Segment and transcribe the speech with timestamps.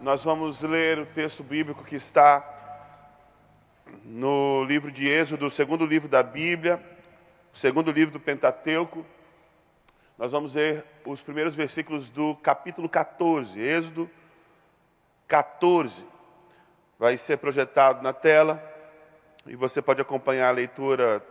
[0.00, 2.42] nós vamos ler o texto bíblico que está
[4.02, 6.82] no livro de Êxodo, o segundo livro da Bíblia,
[7.52, 9.04] o segundo livro do Pentateuco.
[10.16, 14.10] Nós vamos ler os primeiros versículos do capítulo 14, Êxodo
[15.28, 16.06] 14.
[16.98, 18.62] Vai ser projetado na tela
[19.46, 21.22] e você pode acompanhar a leitura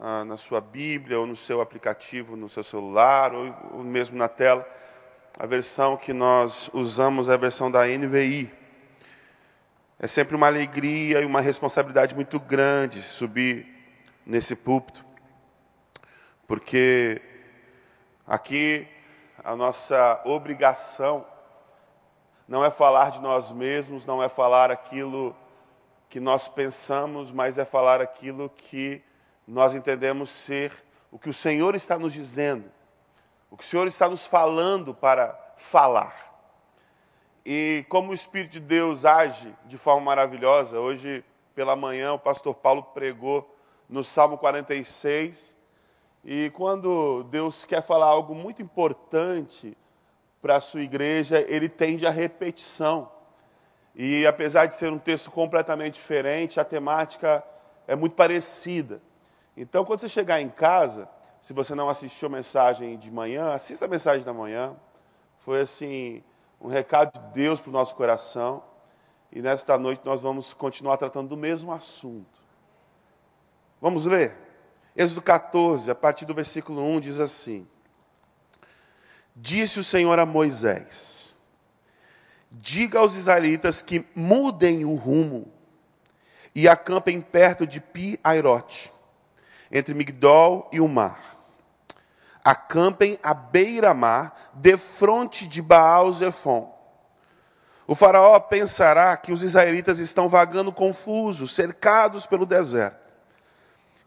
[0.00, 4.28] ah, na sua Bíblia ou no seu aplicativo, no seu celular ou, ou mesmo na
[4.28, 4.66] tela.
[5.36, 8.54] A versão que nós usamos é a versão da NVI.
[9.98, 13.66] É sempre uma alegria e uma responsabilidade muito grande subir
[14.24, 15.04] nesse púlpito,
[16.46, 17.20] porque
[18.24, 18.86] aqui
[19.42, 21.26] a nossa obrigação
[22.46, 25.36] não é falar de nós mesmos, não é falar aquilo
[26.08, 29.02] que nós pensamos, mas é falar aquilo que
[29.48, 30.72] nós entendemos ser
[31.10, 32.70] o que o Senhor está nos dizendo,
[33.54, 36.12] o que o Senhor está nos falando para falar.
[37.46, 42.52] E como o Espírito de Deus age de forma maravilhosa, hoje pela manhã o pastor
[42.52, 43.48] Paulo pregou
[43.88, 45.56] no Salmo 46,
[46.24, 49.78] e quando Deus quer falar algo muito importante
[50.42, 53.08] para a sua igreja, ele tende à repetição.
[53.94, 57.44] E apesar de ser um texto completamente diferente, a temática
[57.86, 59.00] é muito parecida.
[59.56, 61.08] Então, quando você chegar em casa,
[61.44, 64.74] se você não assistiu a mensagem de manhã, assista a mensagem da manhã.
[65.40, 66.24] Foi assim
[66.58, 68.64] um recado de Deus para o nosso coração.
[69.30, 72.40] E nesta noite nós vamos continuar tratando do mesmo assunto.
[73.78, 74.34] Vamos ler?
[74.96, 77.68] Êxodo 14, a partir do versículo 1, diz assim:
[79.36, 81.36] Disse o Senhor a Moisés:
[82.50, 85.52] Diga aos israelitas que mudem o rumo
[86.54, 88.94] e acampem perto de Pi-Airote
[89.70, 91.33] entre Migdol e o mar.
[92.44, 96.72] Acampem à beira-mar, defronte de Baal-Zephon.
[97.86, 103.10] O faraó pensará que os israelitas estão vagando confusos, cercados pelo deserto.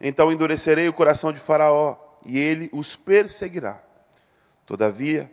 [0.00, 3.80] Então endurecerei o coração de Faraó, e ele os perseguirá.
[4.66, 5.32] Todavia,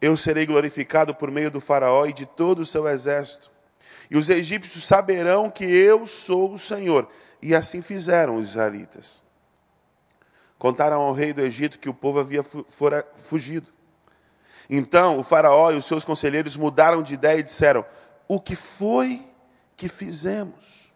[0.00, 3.50] eu serei glorificado por meio do Faraó e de todo o seu exército.
[4.10, 7.08] E os egípcios saberão que eu sou o Senhor.
[7.40, 9.21] E assim fizeram os israelitas.
[10.62, 13.66] Contaram ao rei do Egito que o povo havia fora fugido.
[14.70, 17.84] Então o faraó e os seus conselheiros mudaram de ideia e disseram:
[18.28, 19.26] O que foi
[19.76, 20.94] que fizemos?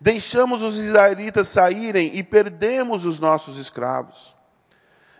[0.00, 4.34] Deixamos os israelitas saírem e perdemos os nossos escravos.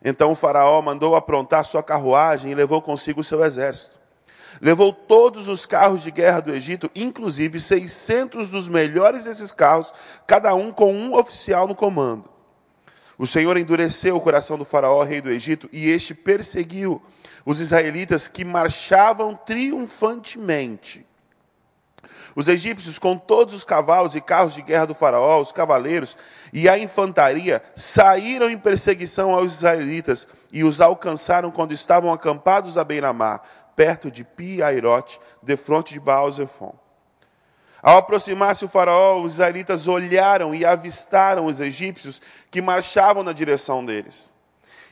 [0.05, 4.01] Então o faraó mandou aprontar sua carruagem e levou consigo o seu exército.
[4.61, 9.95] Levou todos os carros de guerra do Egito, inclusive 600 dos melhores desses carros,
[10.27, 12.35] cada um com um oficial no comando.
[13.19, 17.03] O Senhor endureceu o coração do Faraó, rei do Egito, e este perseguiu
[17.45, 21.07] os israelitas que marchavam triunfantemente.
[22.35, 26.17] Os egípcios, com todos os cavalos e carros de guerra do Faraó, os cavaleiros
[26.53, 32.85] e a infantaria, saíram em perseguição aos israelitas e os alcançaram quando estavam acampados à
[32.85, 33.43] beira-mar,
[33.75, 36.86] perto de Pi-Airote, defronte de Baal-Zephon.
[37.83, 42.21] Ao aproximar-se o faraó, os israelitas olharam e avistaram os egípcios
[42.51, 44.33] que marchavam na direção deles.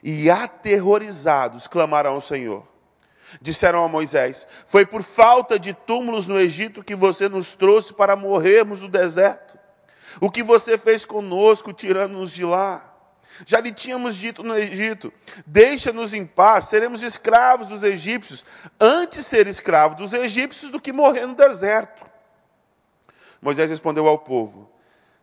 [0.03, 2.63] E aterrorizados clamaram ao Senhor.
[3.41, 8.15] Disseram a Moisés: Foi por falta de túmulos no Egito que você nos trouxe para
[8.15, 9.59] morrermos no deserto.
[10.21, 12.93] O que você fez conosco, tirando-nos de lá?
[13.45, 15.13] Já lhe tínhamos dito no Egito:
[15.47, 18.45] Deixa-nos em paz, seremos escravos dos egípcios,
[18.79, 22.14] antes ser escravo dos egípcios do que morrer no deserto.
[23.45, 24.71] Moisés respondeu ao povo: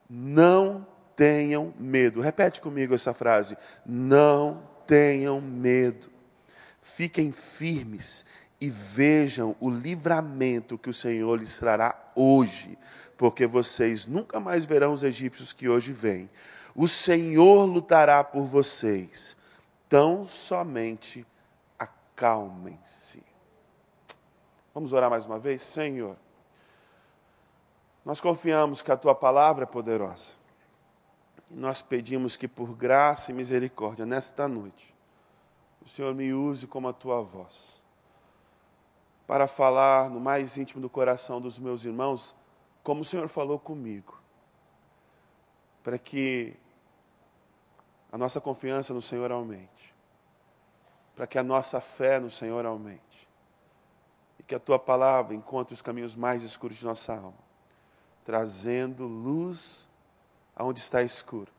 [0.07, 2.21] Não tenham medo.
[2.21, 6.11] Repete comigo essa frase: Não tenham medo.
[6.79, 8.23] Fiquem firmes
[8.59, 12.77] e vejam o livramento que o Senhor lhes trará hoje,
[13.17, 16.29] porque vocês nunca mais verão os egípcios que hoje vêm.
[16.75, 19.35] O Senhor lutará por vocês.
[19.89, 21.25] Tão somente
[21.77, 23.23] acalmem-se.
[24.73, 25.63] Vamos orar mais uma vez?
[25.63, 26.15] Senhor.
[28.03, 30.37] Nós confiamos que a tua palavra é poderosa.
[31.49, 34.95] E nós pedimos que, por graça e misericórdia, nesta noite,
[35.81, 37.83] o Senhor me use como a tua voz,
[39.27, 42.35] para falar no mais íntimo do coração dos meus irmãos,
[42.83, 44.19] como o Senhor falou comigo,
[45.83, 46.55] para que
[48.11, 49.93] a nossa confiança no Senhor aumente,
[51.15, 53.29] para que a nossa fé no Senhor aumente,
[54.39, 57.40] e que a tua palavra encontre os caminhos mais escuros de nossa alma
[58.23, 59.89] trazendo luz
[60.55, 61.51] aonde está escuro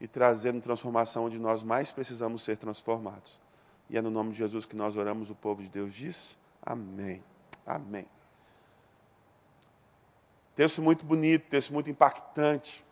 [0.00, 3.40] e trazendo transformação onde nós mais precisamos ser transformados.
[3.88, 7.22] E é no nome de Jesus que nós oramos, o povo de Deus diz: Amém.
[7.66, 8.06] Amém.
[10.54, 12.84] Texto muito bonito, texto muito impactante.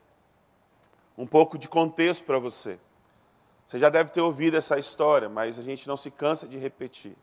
[1.16, 2.78] Um pouco de contexto para você.
[3.64, 7.16] Você já deve ter ouvido essa história, mas a gente não se cansa de repetir.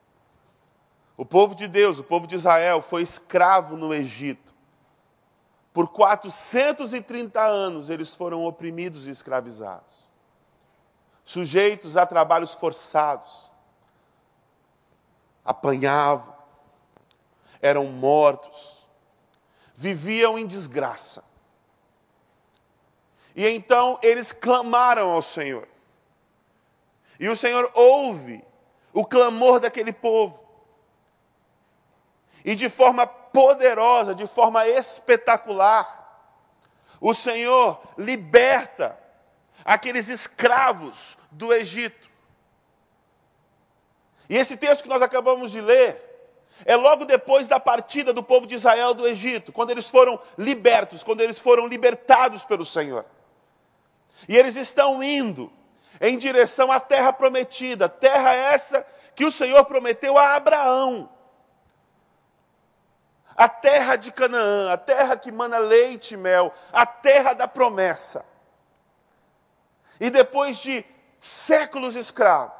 [1.17, 4.53] O povo de Deus, o povo de Israel, foi escravo no Egito.
[5.79, 10.11] Por 430 anos eles foram oprimidos e escravizados,
[11.23, 13.49] sujeitos a trabalhos forçados,
[15.45, 16.35] apanhavam,
[17.61, 18.89] eram mortos,
[19.73, 21.23] viviam em desgraça.
[23.33, 25.65] E então eles clamaram ao Senhor.
[27.17, 28.43] E o Senhor ouve
[28.91, 30.45] o clamor daquele povo.
[32.43, 35.99] E de forma poderosa, de forma espetacular,
[36.99, 38.97] o Senhor liberta
[39.63, 42.09] aqueles escravos do Egito.
[44.29, 46.05] E esse texto que nós acabamos de ler
[46.65, 51.03] é logo depois da partida do povo de Israel do Egito, quando eles foram libertos,
[51.03, 53.05] quando eles foram libertados pelo Senhor.
[54.27, 55.51] E eles estão indo
[56.01, 58.85] em direção à terra prometida, terra essa
[59.15, 61.09] que o Senhor prometeu a Abraão.
[63.39, 68.25] A terra de Canaã, a terra que mana leite e mel, a terra da promessa.
[69.97, 70.83] E depois de
[71.21, 72.53] séculos escravos,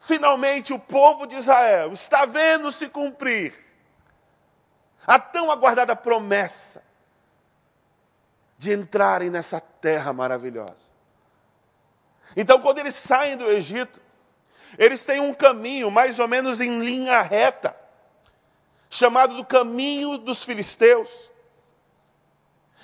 [0.00, 3.56] finalmente o povo de Israel está vendo se cumprir
[5.06, 6.82] a tão aguardada promessa
[8.58, 10.90] de entrarem nessa terra maravilhosa.
[12.36, 14.02] Então, quando eles saem do Egito,
[14.76, 17.80] eles têm um caminho mais ou menos em linha reta,
[18.92, 21.32] chamado do caminho dos filisteus.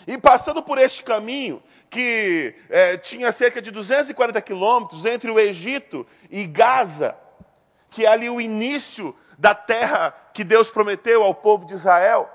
[0.07, 6.07] E passando por este caminho, que é, tinha cerca de 240 quilômetros entre o Egito
[6.31, 7.15] e Gaza,
[7.91, 12.31] que é ali o início da terra que Deus prometeu ao povo de Israel.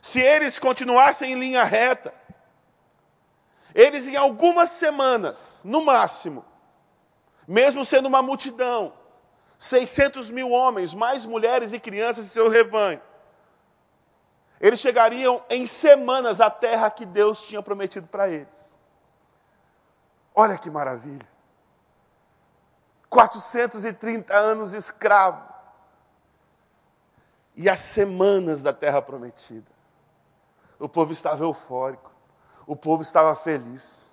[0.00, 2.14] Se eles continuassem em linha reta,
[3.74, 6.46] eles, em algumas semanas, no máximo,
[7.46, 8.94] mesmo sendo uma multidão,
[9.58, 13.00] 600 mil homens, mais mulheres e crianças em seu rebanho,
[14.60, 18.76] eles chegariam em semanas à terra que Deus tinha prometido para eles.
[20.34, 21.28] Olha que maravilha.
[23.08, 25.46] 430 anos escravo.
[27.54, 29.70] E as semanas da terra prometida.
[30.78, 32.16] O povo estava eufórico
[32.66, 34.12] o povo estava feliz.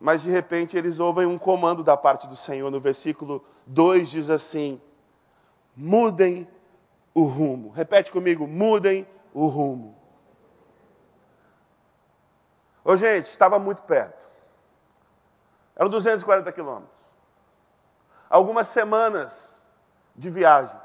[0.00, 2.70] Mas de repente eles ouvem um comando da parte do Senhor.
[2.70, 4.80] No versículo 2 diz assim:
[5.76, 6.48] mudem
[7.14, 7.70] o rumo.
[7.70, 9.96] Repete comigo: mudem o rumo.
[12.84, 14.28] Ô, gente, estava muito perto.
[15.76, 17.14] Eram 240 quilômetros.
[18.28, 19.68] Algumas semanas
[20.16, 20.76] de viagem.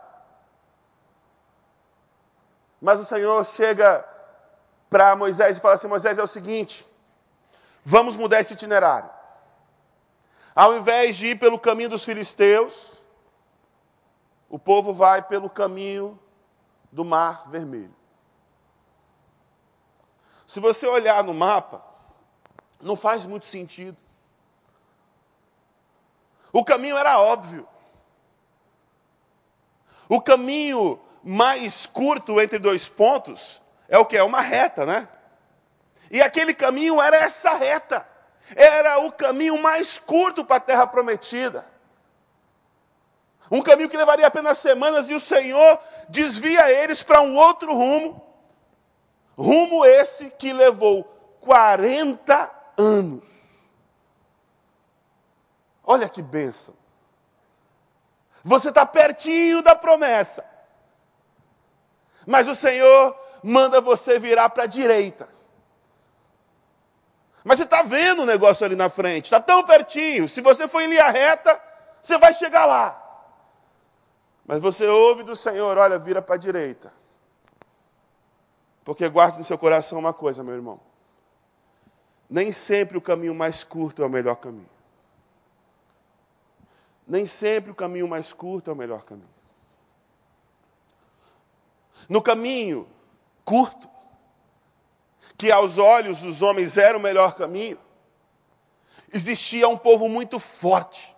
[2.80, 4.06] Mas o Senhor chega
[4.89, 6.86] para Moisés e fala assim: Moisés, é o seguinte,
[7.83, 9.09] vamos mudar esse itinerário.
[10.56, 13.03] Ao invés de ir pelo caminho dos filisteus,
[14.50, 16.19] o povo vai pelo caminho
[16.91, 17.95] do Mar Vermelho.
[20.45, 21.83] Se você olhar no mapa,
[22.80, 23.97] não faz muito sentido.
[26.51, 27.68] O caminho era óbvio.
[30.07, 34.15] O caminho mais curto entre dois pontos é o que?
[34.15, 35.07] É uma reta, né?
[36.13, 38.08] E aquele caminho era essa reta.
[38.55, 41.67] Era o caminho mais curto para a terra prometida.
[43.50, 48.24] Um caminho que levaria apenas semanas e o Senhor desvia eles para um outro rumo.
[49.36, 51.03] Rumo esse que levou
[51.41, 53.27] 40 anos.
[55.84, 56.75] Olha que bênção.
[58.43, 60.46] Você está pertinho da promessa.
[62.27, 65.32] Mas o Senhor manda você virar para a direita.
[67.43, 70.27] Mas você está vendo o negócio ali na frente, está tão pertinho.
[70.29, 71.62] Se você for em linha reta,
[72.01, 73.00] você vai chegar lá.
[74.45, 76.93] Mas você ouve do Senhor, olha, vira para a direita.
[78.83, 80.79] Porque guarde no seu coração uma coisa, meu irmão.
[82.29, 84.69] Nem sempre o caminho mais curto é o melhor caminho.
[87.07, 89.29] Nem sempre o caminho mais curto é o melhor caminho.
[92.07, 92.88] No caminho
[93.45, 93.89] curto,
[95.37, 97.79] que aos olhos dos homens era o melhor caminho,
[99.11, 101.15] existia um povo muito forte,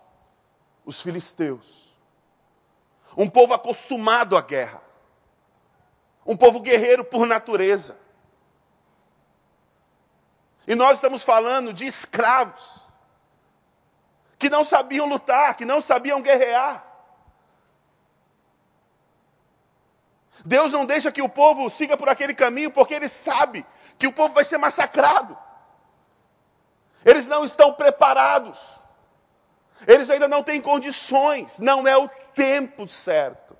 [0.84, 1.86] os filisteus.
[3.16, 4.82] Um povo acostumado à guerra.
[6.24, 7.98] Um povo guerreiro por natureza.
[10.66, 12.82] E nós estamos falando de escravos
[14.38, 16.84] que não sabiam lutar, que não sabiam guerrear.
[20.44, 23.64] Deus não deixa que o povo siga por aquele caminho porque ele sabe
[23.98, 25.36] que o povo vai ser massacrado.
[27.04, 28.80] Eles não estão preparados.
[29.86, 31.58] Eles ainda não têm condições.
[31.58, 33.56] Não é o tempo certo.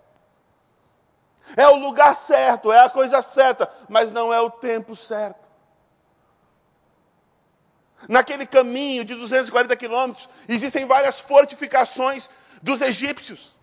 [1.57, 5.49] É o lugar certo, é a coisa certa, mas não é o tempo certo.
[8.09, 12.29] Naquele caminho de 240 quilômetros, existem várias fortificações
[12.61, 13.56] dos egípcios.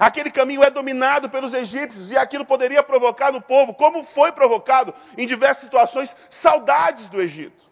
[0.00, 4.94] Aquele caminho é dominado pelos egípcios e aquilo poderia provocar no povo, como foi provocado
[5.18, 7.70] em diversas situações, saudades do Egito.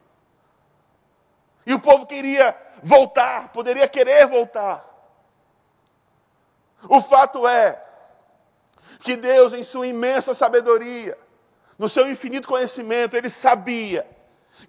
[1.65, 4.85] E o povo queria voltar, poderia querer voltar.
[6.87, 7.83] O fato é
[9.01, 11.17] que Deus, em sua imensa sabedoria,
[11.79, 14.07] no seu infinito conhecimento, ele sabia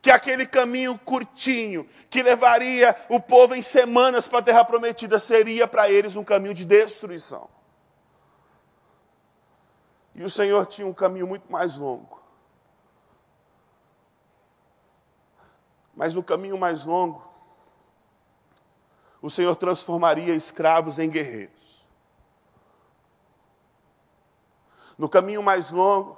[0.01, 5.67] que aquele caminho curtinho, que levaria o povo em semanas para a terra prometida, seria
[5.67, 7.49] para eles um caminho de destruição.
[10.15, 12.19] E o Senhor tinha um caminho muito mais longo.
[15.95, 17.29] Mas no caminho mais longo,
[19.21, 21.85] o Senhor transformaria escravos em guerreiros.
[24.97, 26.17] No caminho mais longo,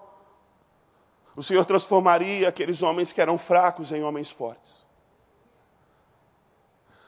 [1.35, 4.87] o Senhor transformaria aqueles homens que eram fracos em homens fortes.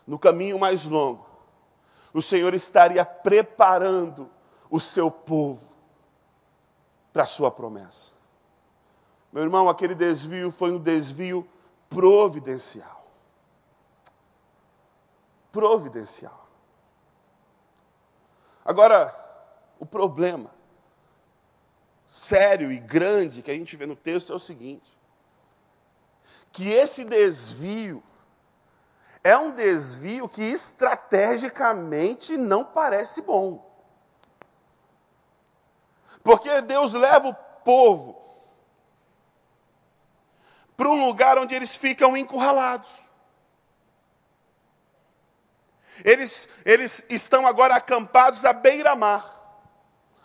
[0.08, 1.26] No caminho mais longo,
[2.14, 4.30] o Senhor estaria preparando
[4.70, 5.72] o seu povo
[7.12, 8.12] para a sua promessa.
[9.32, 11.48] Meu irmão, aquele desvio foi um desvio
[11.90, 13.06] providencial.
[15.52, 16.48] Providencial.
[18.64, 19.14] Agora,
[19.80, 20.53] o problema
[22.06, 24.98] sério e grande que a gente vê no texto é o seguinte:
[26.52, 28.04] que esse desvio
[29.24, 33.72] é um desvio que estrategicamente não parece bom.
[36.24, 38.22] Porque Deus leva o povo
[40.76, 42.90] para um lugar onde eles ficam encurralados.
[46.04, 49.32] Eles, eles estão agora acampados à beira-mar.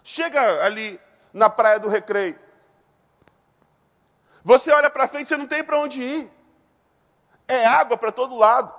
[0.02, 0.98] Chega ali
[1.38, 2.38] na praia do recreio.
[4.44, 6.30] Você olha para frente, você não tem para onde ir.
[7.46, 8.74] É água para todo lado.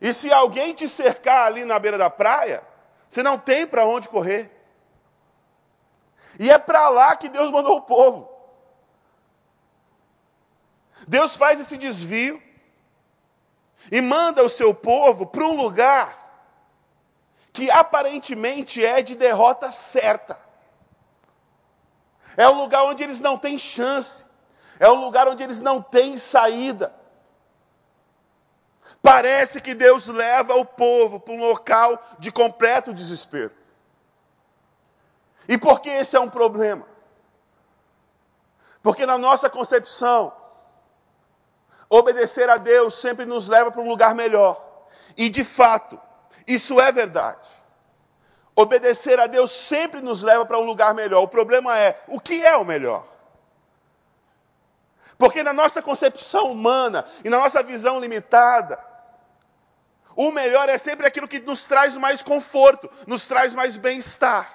[0.00, 2.62] E se alguém te cercar ali na beira da praia,
[3.08, 4.50] você não tem para onde correr.
[6.38, 8.30] E é para lá que Deus mandou o povo.
[11.06, 12.42] Deus faz esse desvio
[13.90, 16.23] e manda o seu povo para um lugar
[17.54, 20.36] que aparentemente é de derrota certa.
[22.36, 24.26] É um lugar onde eles não têm chance.
[24.80, 26.92] É um lugar onde eles não têm saída.
[29.00, 33.52] Parece que Deus leva o povo para um local de completo desespero.
[35.46, 36.84] E por que esse é um problema?
[38.82, 40.34] Porque na nossa concepção,
[41.88, 44.60] obedecer a Deus sempre nos leva para um lugar melhor.
[45.16, 46.00] E de fato,
[46.46, 47.48] isso é verdade.
[48.56, 51.22] Obedecer a Deus sempre nos leva para um lugar melhor.
[51.22, 53.04] O problema é, o que é o melhor?
[55.18, 58.78] Porque na nossa concepção humana e na nossa visão limitada,
[60.16, 64.48] o melhor é sempre aquilo que nos traz mais conforto, nos traz mais bem-estar.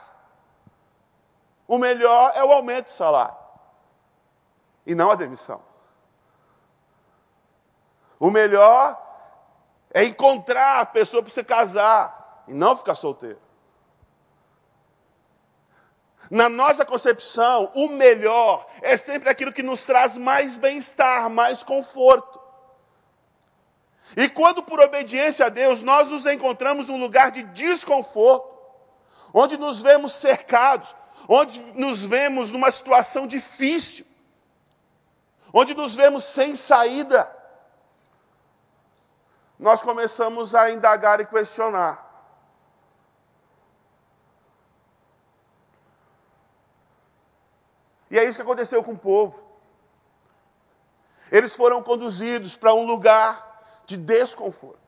[1.67, 3.35] O melhor é o aumento de salário
[4.85, 5.61] e não a demissão.
[8.19, 9.08] O melhor
[9.93, 13.39] é encontrar a pessoa para você casar e não ficar solteiro.
[16.29, 22.39] Na nossa concepção, o melhor é sempre aquilo que nos traz mais bem-estar, mais conforto.
[24.15, 28.47] E quando, por obediência a Deus, nós nos encontramos num lugar de desconforto,
[29.33, 30.95] onde nos vemos cercados,
[31.27, 34.05] onde nos vemos numa situação difícil,
[35.51, 37.38] onde nos vemos sem saída,
[39.59, 42.07] nós começamos a indagar e questionar.
[48.09, 49.43] E é isso que aconteceu com o povo.
[51.29, 54.79] Eles foram conduzidos para um lugar de desconforto,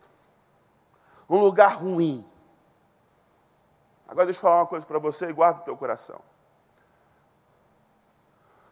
[1.29, 2.25] um lugar ruim.
[4.07, 6.21] Agora deixa eu falar uma coisa para você e guarda no teu coração.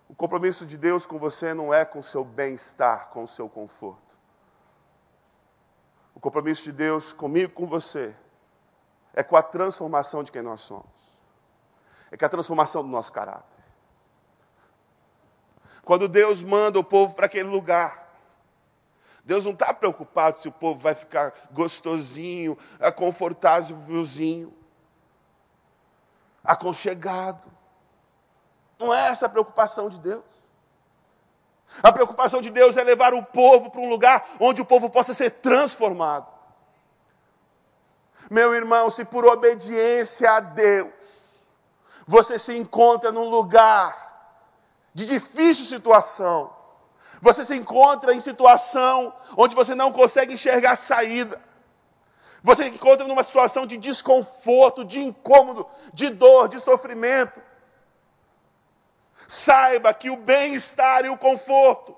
[0.07, 3.47] O compromisso de Deus com você não é com o seu bem-estar, com o seu
[3.47, 4.08] conforto.
[6.19, 8.13] O compromisso de Deus comigo, com você,
[9.13, 11.17] é com a transformação de quem nós somos.
[12.11, 13.63] É com a transformação do nosso caráter.
[15.81, 18.13] Quando Deus manda o povo para aquele lugar,
[19.23, 22.57] Deus não está preocupado se o povo vai ficar gostosinho,
[22.97, 24.53] confortávelzinho.
[26.43, 27.49] aconchegado.
[28.77, 30.48] Não é essa a preocupação de Deus.
[31.81, 35.13] A preocupação de Deus é levar o povo para um lugar onde o povo possa
[35.13, 36.27] ser transformado.
[38.29, 41.39] Meu irmão, se por obediência a Deus,
[42.05, 44.07] você se encontra num lugar
[44.93, 46.53] de difícil situação,
[47.21, 51.41] você se encontra em situação onde você não consegue enxergar saída,
[52.41, 57.41] você se encontra numa situação de desconforto, de incômodo, de dor, de sofrimento.
[59.29, 61.95] Saiba que o bem-estar e o conforto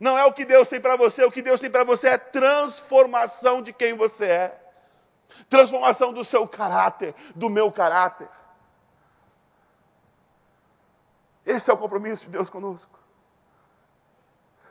[0.00, 2.18] não é o que Deus tem para você, o que Deus tem para você é
[2.18, 4.62] transformação de quem você é.
[5.48, 8.28] Transformação do seu caráter, do meu caráter.
[11.44, 12.98] Esse é o compromisso de Deus conosco.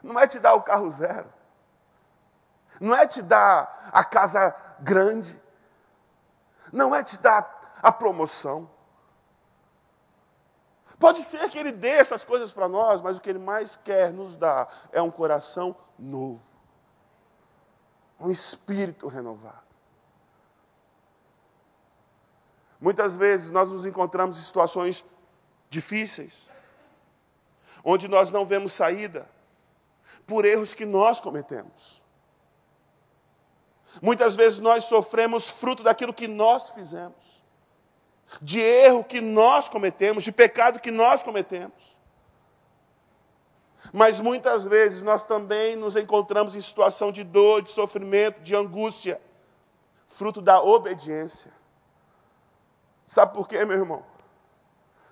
[0.04, 1.34] Não é te dar o carro zero.
[2.78, 5.42] Não é te dar a casa grande.
[6.74, 8.70] Não é te dar a promoção.
[11.00, 14.12] Pode ser que Ele dê essas coisas para nós, mas o que Ele mais quer
[14.14, 16.44] nos dar é um coração novo,
[18.20, 19.66] um espírito renovado.
[22.80, 25.04] Muitas vezes nós nos encontramos em situações
[25.70, 26.50] difíceis,
[27.84, 29.30] onde nós não vemos saída,
[30.26, 32.02] por erros que nós cometemos.
[34.02, 37.44] Muitas vezes nós sofremos fruto daquilo que nós fizemos,
[38.42, 41.96] de erro que nós cometemos, de pecado que nós cometemos.
[43.94, 49.22] Mas muitas vezes nós também nos encontramos em situação de dor, de sofrimento, de angústia,
[50.08, 51.52] fruto da obediência.
[53.08, 54.06] Sabe por quê, meu irmão?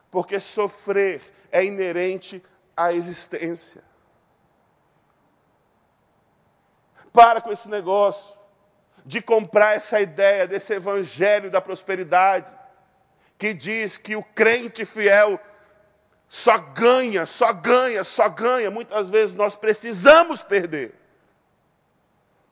[0.09, 2.43] Porque sofrer é inerente
[2.75, 3.83] à existência.
[7.11, 8.33] Para com esse negócio
[9.05, 12.53] de comprar essa ideia desse evangelho da prosperidade,
[13.43, 15.37] que diz que o crente fiel
[16.29, 18.71] só ganha, só ganha, só ganha.
[18.71, 20.97] Muitas vezes nós precisamos perder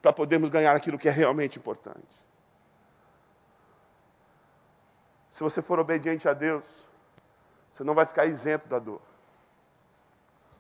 [0.02, 2.26] para podermos ganhar aquilo que é realmente importante.
[5.30, 6.66] Se você for obediente a Deus,
[7.72, 9.02] você não vai ficar isento da dor.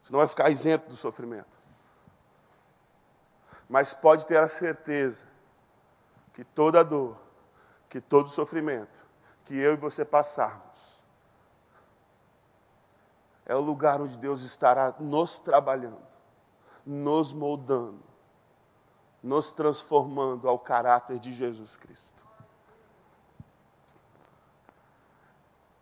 [0.01, 1.59] Você não vai ficar isento do sofrimento.
[3.67, 5.27] Mas pode ter a certeza
[6.33, 7.21] que toda dor,
[7.89, 9.10] que todo sofrimento
[9.51, 11.03] que eu e você passarmos,
[13.45, 16.07] é o lugar onde Deus estará nos trabalhando,
[16.85, 18.01] nos moldando,
[19.21, 22.25] nos transformando ao caráter de Jesus Cristo.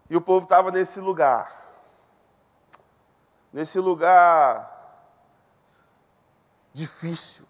[0.10, 1.54] E o povo estava nesse lugar,
[3.54, 4.68] nesse lugar
[6.74, 7.46] difícil,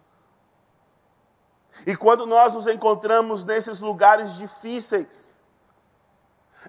[1.88, 5.29] e quando nós nos encontramos nesses lugares difíceis,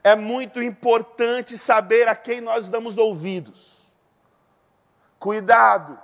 [0.02, 3.86] é muito importante saber a quem nós damos ouvidos.
[5.18, 5.98] Cuidado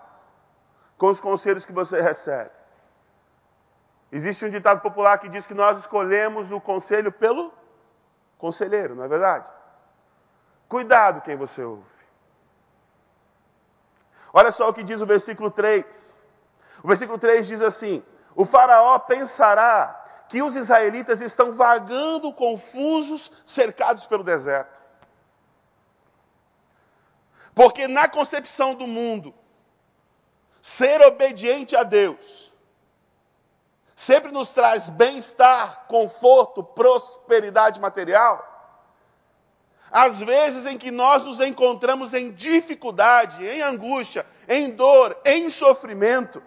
[0.99, 2.51] com os conselhos que você recebe.
[4.11, 7.53] Existe um ditado popular que diz que nós escolhemos o conselho pelo
[8.39, 9.51] conselheiro, não é verdade?
[10.69, 11.85] Cuidado quem você ouve.
[14.33, 16.17] Olha só o que diz o versículo 3.
[16.83, 24.07] O versículo 3 diz assim: o Faraó pensará que os israelitas estão vagando confusos, cercados
[24.07, 24.83] pelo deserto.
[27.55, 29.35] Porque na concepção do mundo,
[30.61, 32.53] ser obediente a Deus
[33.97, 38.53] sempre nos traz bem-estar, conforto, prosperidade material.
[39.91, 46.43] Às vezes em que nós nos encontramos em dificuldade, em angústia, em dor, em sofrimento,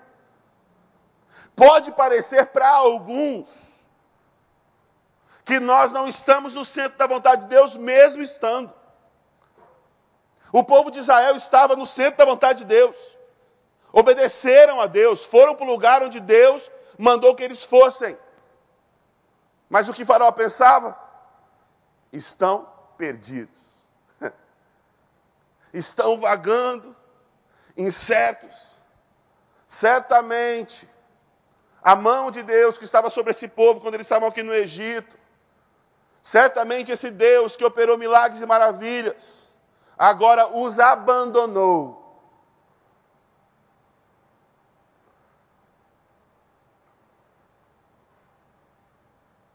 [1.55, 3.69] Pode parecer para alguns
[5.43, 8.73] que nós não estamos no centro da vontade de Deus, mesmo estando.
[10.51, 13.17] O povo de Israel estava no centro da vontade de Deus.
[13.91, 18.17] Obedeceram a Deus, foram para o lugar onde Deus mandou que eles fossem.
[19.69, 20.97] Mas o que Faraó pensava?
[22.11, 23.55] Estão perdidos.
[25.73, 26.95] Estão vagando,
[27.77, 28.81] incertos.
[29.67, 30.88] Certamente
[31.81, 35.17] a mão de Deus que estava sobre esse povo quando eles estavam aqui no Egito.
[36.21, 39.53] Certamente esse Deus que operou milagres e maravilhas,
[39.97, 41.97] agora os abandonou.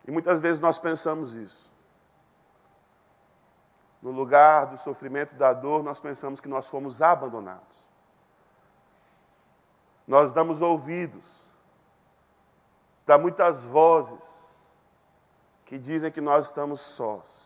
[0.07, 1.73] E muitas vezes nós pensamos isso.
[4.03, 7.85] No lugar do sofrimento da dor, nós pensamos que nós fomos abandonados.
[10.07, 11.44] Nós damos ouvidos
[13.05, 14.23] para muitas vozes
[15.65, 17.45] que dizem que nós estamos sós.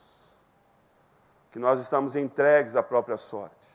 [1.51, 3.69] que nós estamos entregues à própria sorte.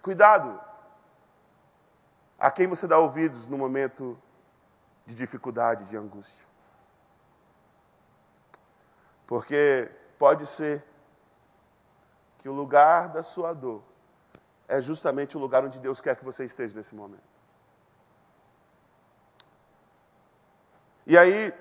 [0.00, 0.60] Cuidado
[2.38, 4.16] a quem você dá ouvidos no momento
[5.04, 6.46] de dificuldade, de angústia.
[9.26, 10.84] Porque pode ser
[12.38, 13.82] que o lugar da sua dor
[14.68, 17.31] é justamente o lugar onde Deus quer que você esteja nesse momento.
[21.06, 21.52] E aí,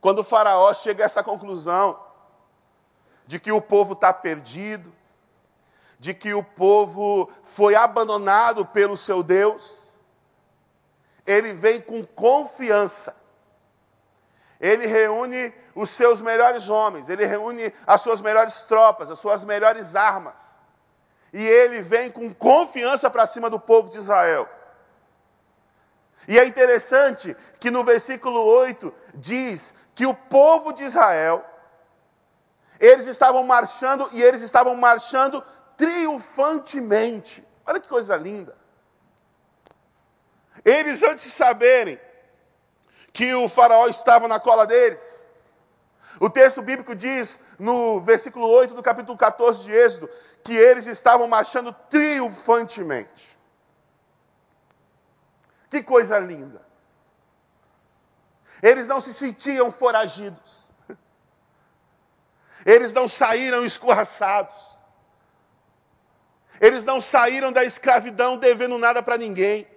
[0.00, 1.98] quando o Faraó chega a essa conclusão
[3.26, 4.92] de que o povo está perdido,
[5.98, 9.88] de que o povo foi abandonado pelo seu Deus,
[11.26, 13.14] ele vem com confiança.
[14.60, 19.94] Ele reúne os seus melhores homens, ele reúne as suas melhores tropas, as suas melhores
[19.94, 20.58] armas.
[21.32, 24.48] E ele vem com confiança para cima do povo de Israel.
[26.28, 31.42] E é interessante que no versículo 8 diz que o povo de Israel,
[32.78, 35.42] eles estavam marchando e eles estavam marchando
[35.74, 37.42] triunfantemente.
[37.64, 38.54] Olha que coisa linda.
[40.62, 41.98] Eles, antes de saberem
[43.10, 45.26] que o faraó estava na cola deles,
[46.20, 50.10] o texto bíblico diz, no versículo 8 do capítulo 14 de Êxodo,
[50.44, 53.37] que eles estavam marchando triunfantemente.
[55.70, 56.66] Que coisa linda.
[58.62, 60.70] Eles não se sentiam foragidos.
[62.64, 64.78] Eles não saíram escorraçados.
[66.60, 69.68] Eles não saíram da escravidão devendo nada para ninguém.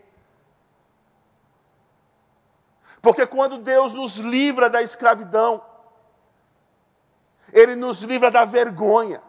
[3.01, 5.63] Porque quando Deus nos livra da escravidão,
[7.51, 9.21] Ele nos livra da vergonha.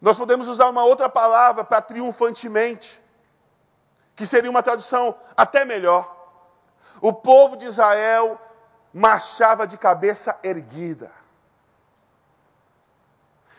[0.00, 3.00] Nós podemos usar uma outra palavra para triunfantemente
[4.18, 6.12] que seria uma tradução até melhor.
[7.00, 8.36] O povo de Israel
[8.92, 11.12] marchava de cabeça erguida.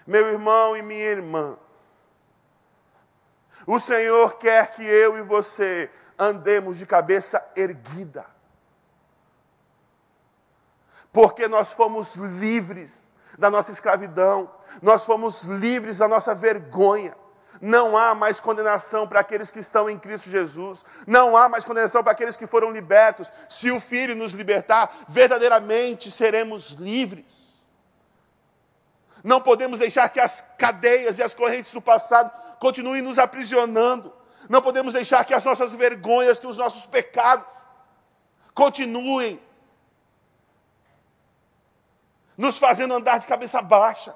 [0.06, 1.58] Meu irmão e minha irmã,
[3.66, 8.26] o Senhor quer que eu e você andemos de cabeça erguida.
[11.14, 17.16] Porque nós fomos livres da nossa escravidão, nós fomos livres da nossa vergonha.
[17.62, 20.86] Não há mais condenação para aqueles que estão em Cristo Jesus.
[21.06, 23.30] Não há mais condenação para aqueles que foram libertos.
[23.50, 27.50] Se o Filho nos libertar, verdadeiramente seremos livres.
[29.24, 34.14] Não podemos deixar que as cadeias e as correntes do passado continuem nos aprisionando.
[34.48, 37.54] Não podemos deixar que as nossas vergonhas, que os nossos pecados
[38.54, 39.40] continuem
[42.38, 44.16] nos fazendo andar de cabeça baixa.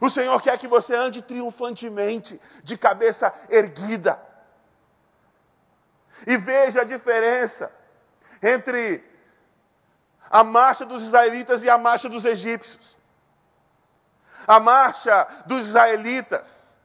[0.00, 4.20] O Senhor quer que você ande triunfantemente, de cabeça erguida.
[6.26, 7.72] E veja a diferença
[8.42, 9.02] entre
[10.30, 12.96] a marcha dos israelitas e a marcha dos egípcios.
[14.46, 16.76] A marcha dos israelitas,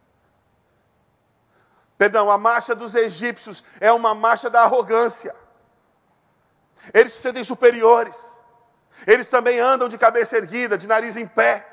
[1.97, 5.35] perdão, a marcha dos egípcios é uma marcha da arrogância.
[6.93, 8.39] Eles se sentem superiores.
[9.05, 11.72] Eles também andam de cabeça erguida, de nariz em pé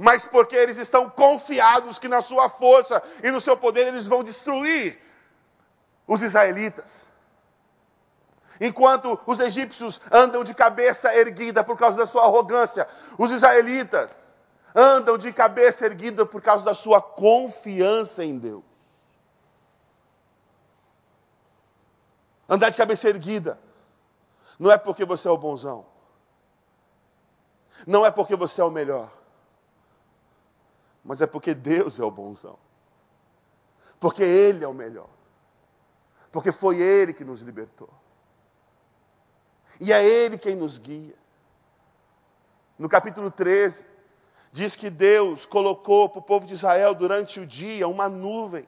[0.00, 4.24] mas porque eles estão confiados que na sua força e no seu poder eles vão
[4.24, 4.98] destruir
[6.06, 7.06] os israelitas.
[8.58, 14.34] Enquanto os egípcios andam de cabeça erguida por causa da sua arrogância, os israelitas
[14.74, 18.64] andam de cabeça erguida por causa da sua confiança em Deus.
[22.48, 23.60] Andar de cabeça erguida
[24.58, 25.84] não é porque você é o bonzão,
[27.86, 29.19] não é porque você é o melhor,
[31.04, 32.58] mas é porque Deus é o bonzão.
[33.98, 35.08] Porque Ele é o melhor.
[36.30, 37.90] Porque foi Ele que nos libertou.
[39.80, 41.14] E é Ele quem nos guia.
[42.78, 43.86] No capítulo 13,
[44.52, 48.66] diz que Deus colocou para o povo de Israel durante o dia uma nuvem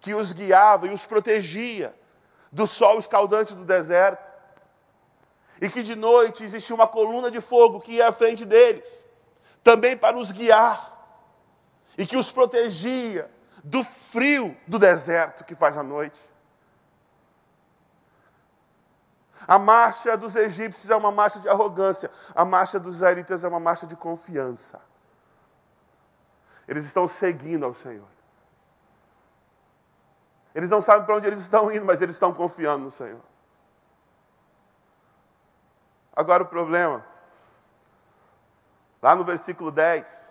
[0.00, 1.94] que os guiava e os protegia
[2.50, 4.28] do sol escaldante do deserto.
[5.60, 9.04] E que de noite existia uma coluna de fogo que ia à frente deles,
[9.62, 10.99] também para os guiar
[11.96, 13.30] e que os protegia
[13.62, 16.30] do frio do deserto que faz a noite.
[19.46, 23.60] A marcha dos egípcios é uma marcha de arrogância, a marcha dos israelitas é uma
[23.60, 24.80] marcha de confiança.
[26.68, 28.06] Eles estão seguindo ao Senhor.
[30.54, 33.20] Eles não sabem para onde eles estão indo, mas eles estão confiando no Senhor.
[36.14, 37.04] Agora o problema,
[39.00, 40.30] lá no versículo 10,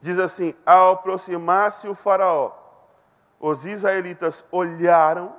[0.00, 2.52] Diz assim: Ao aproximar-se o Faraó,
[3.38, 5.36] os israelitas olharam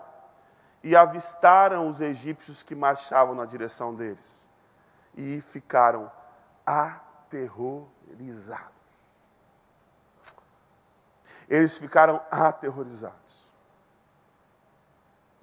[0.83, 4.45] e avistaram os egípcios que marchavam na direção deles.
[5.19, 6.11] e ficaram
[6.63, 8.71] aterrorizados.
[11.49, 13.51] Eles ficaram aterrorizados.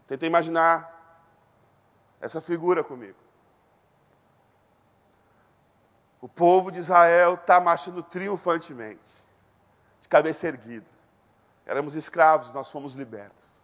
[0.07, 0.89] Tenta imaginar
[2.21, 3.24] essa figura comigo.
[6.25, 9.13] O povo de Israel está marchando triunfantemente,
[10.01, 10.87] de cabeça erguida.
[11.67, 13.63] Éramos escravos, nós fomos libertos.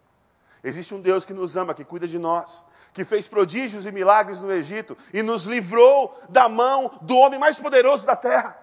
[0.63, 4.41] Existe um Deus que nos ama, que cuida de nós, que fez prodígios e milagres
[4.41, 8.55] no Egito e nos livrou da mão do homem mais poderoso da terra.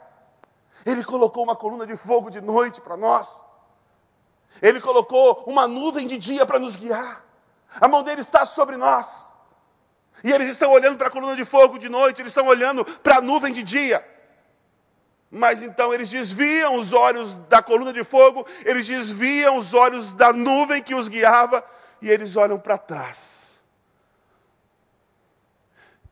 [0.86, 3.44] Ele colocou uma coluna de fogo de noite para nós.
[4.62, 7.24] Ele colocou uma nuvem de dia para nos guiar.
[7.80, 9.27] A mão dele está sobre nós.
[10.22, 13.16] E eles estão olhando para a coluna de fogo de noite, eles estão olhando para
[13.16, 14.04] a nuvem de dia.
[15.30, 20.32] Mas então eles desviam os olhos da coluna de fogo, eles desviam os olhos da
[20.32, 21.62] nuvem que os guiava,
[22.00, 23.60] e eles olham para trás.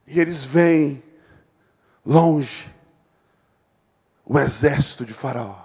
[0.06, 1.02] E eles veem
[2.04, 2.72] longe
[4.24, 5.64] o exército de Faraó.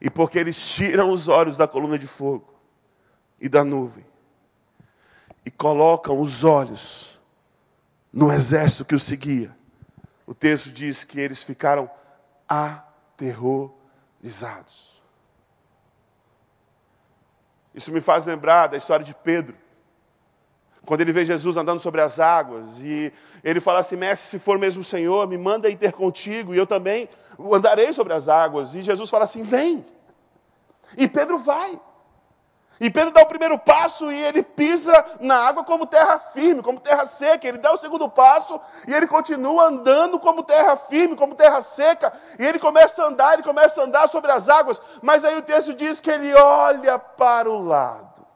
[0.00, 2.52] E porque eles tiram os olhos da coluna de fogo
[3.40, 4.04] e da nuvem,
[5.44, 7.20] e colocam os olhos
[8.12, 9.50] no exército que o seguia.
[10.26, 11.90] O texto diz que eles ficaram
[12.48, 15.02] aterrorizados.
[17.74, 19.56] Isso me faz lembrar da história de Pedro.
[20.84, 24.56] Quando ele vê Jesus andando sobre as águas e ele fala assim: Mestre, se for
[24.58, 27.08] mesmo o Senhor, me manda ir ter contigo e eu também
[27.52, 28.74] andarei sobre as águas.
[28.74, 29.84] E Jesus fala assim: Vem.
[30.96, 31.80] E Pedro vai.
[32.80, 36.80] E Pedro dá o primeiro passo e ele pisa na água como terra firme, como
[36.80, 37.46] terra seca.
[37.46, 42.12] Ele dá o segundo passo e ele continua andando como terra firme, como terra seca.
[42.38, 44.80] E ele começa a andar, ele começa a andar sobre as águas.
[45.00, 48.26] Mas aí o texto diz que ele olha para o lado.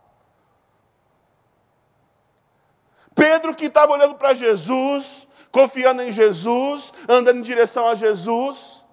[3.15, 8.85] Pedro que estava olhando para Jesus, confiando em Jesus, andando em direção a Jesus,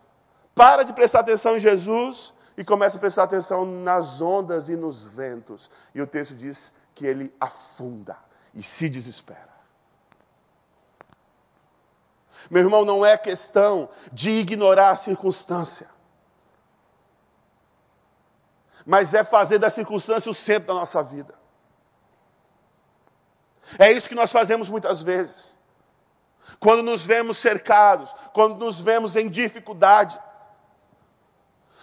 [0.56, 5.04] para de prestar atenção em Jesus e começa a prestar atenção nas ondas e nos
[5.04, 5.70] ventos.
[5.94, 8.18] E o texto diz que ele afunda
[8.54, 9.54] e se desespera.
[12.50, 15.90] Meu irmão, não é questão de ignorar a circunstância,
[18.86, 21.34] mas é fazer da circunstância o centro da nossa vida.
[23.80, 25.58] É isso que nós fazemos muitas vezes.
[26.60, 30.20] Quando nos vemos cercados, quando nos vemos em dificuldade,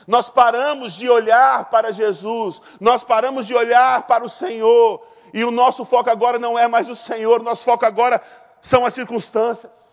[0.07, 5.51] nós paramos de olhar para Jesus, nós paramos de olhar para o Senhor, e o
[5.51, 8.21] nosso foco agora não é mais o Senhor, o nosso foco agora
[8.61, 9.91] são as circunstâncias.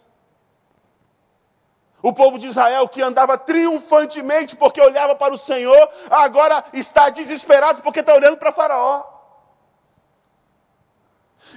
[2.01, 7.81] O povo de Israel que andava triunfantemente porque olhava para o Senhor, agora está desesperado
[7.81, 9.03] porque está olhando para Faraó.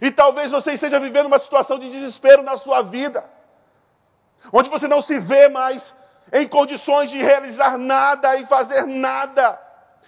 [0.01, 3.29] E talvez você esteja vivendo uma situação de desespero na sua vida,
[4.53, 5.95] onde você não se vê mais
[6.33, 9.61] em condições de realizar nada e fazer nada,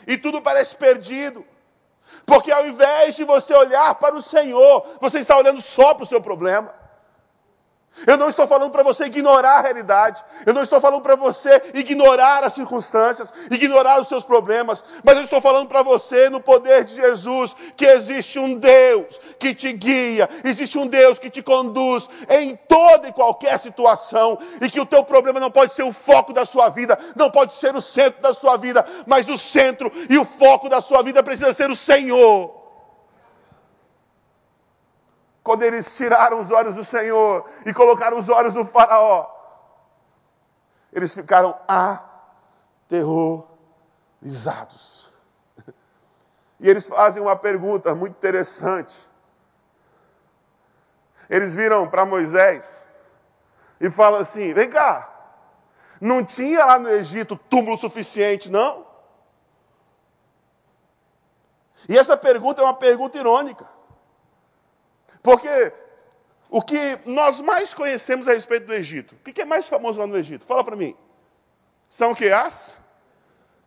[0.06, 1.44] e tudo parece perdido.
[2.26, 6.06] Porque ao invés de você olhar para o Senhor, você está olhando só para o
[6.06, 6.81] seu problema.
[8.06, 10.24] Eu não estou falando para você ignorar a realidade.
[10.46, 14.84] Eu não estou falando para você ignorar as circunstâncias, ignorar os seus problemas.
[15.04, 19.54] Mas eu estou falando para você, no poder de Jesus, que existe um Deus que
[19.54, 24.38] te guia, existe um Deus que te conduz em toda e qualquer situação.
[24.60, 27.54] E que o teu problema não pode ser o foco da sua vida, não pode
[27.54, 31.22] ser o centro da sua vida, mas o centro e o foco da sua vida
[31.22, 32.61] precisa ser o Senhor
[35.42, 39.28] quando eles tiraram os olhos do Senhor e colocaram os olhos do Faraó,
[40.92, 41.58] eles ficaram
[42.86, 45.10] aterrorizados.
[46.60, 49.10] E eles fazem uma pergunta muito interessante.
[51.28, 52.84] Eles viram para Moisés
[53.80, 55.10] e falam assim: vem cá,
[56.00, 58.86] não tinha lá no Egito túmulo suficiente, não?
[61.88, 63.66] E essa pergunta é uma pergunta irônica.
[65.22, 65.72] Porque
[66.50, 70.06] o que nós mais conhecemos a respeito do Egito, o que é mais famoso lá
[70.06, 70.44] no Egito?
[70.44, 70.96] Fala para mim.
[71.88, 72.30] São o que?
[72.30, 72.80] As?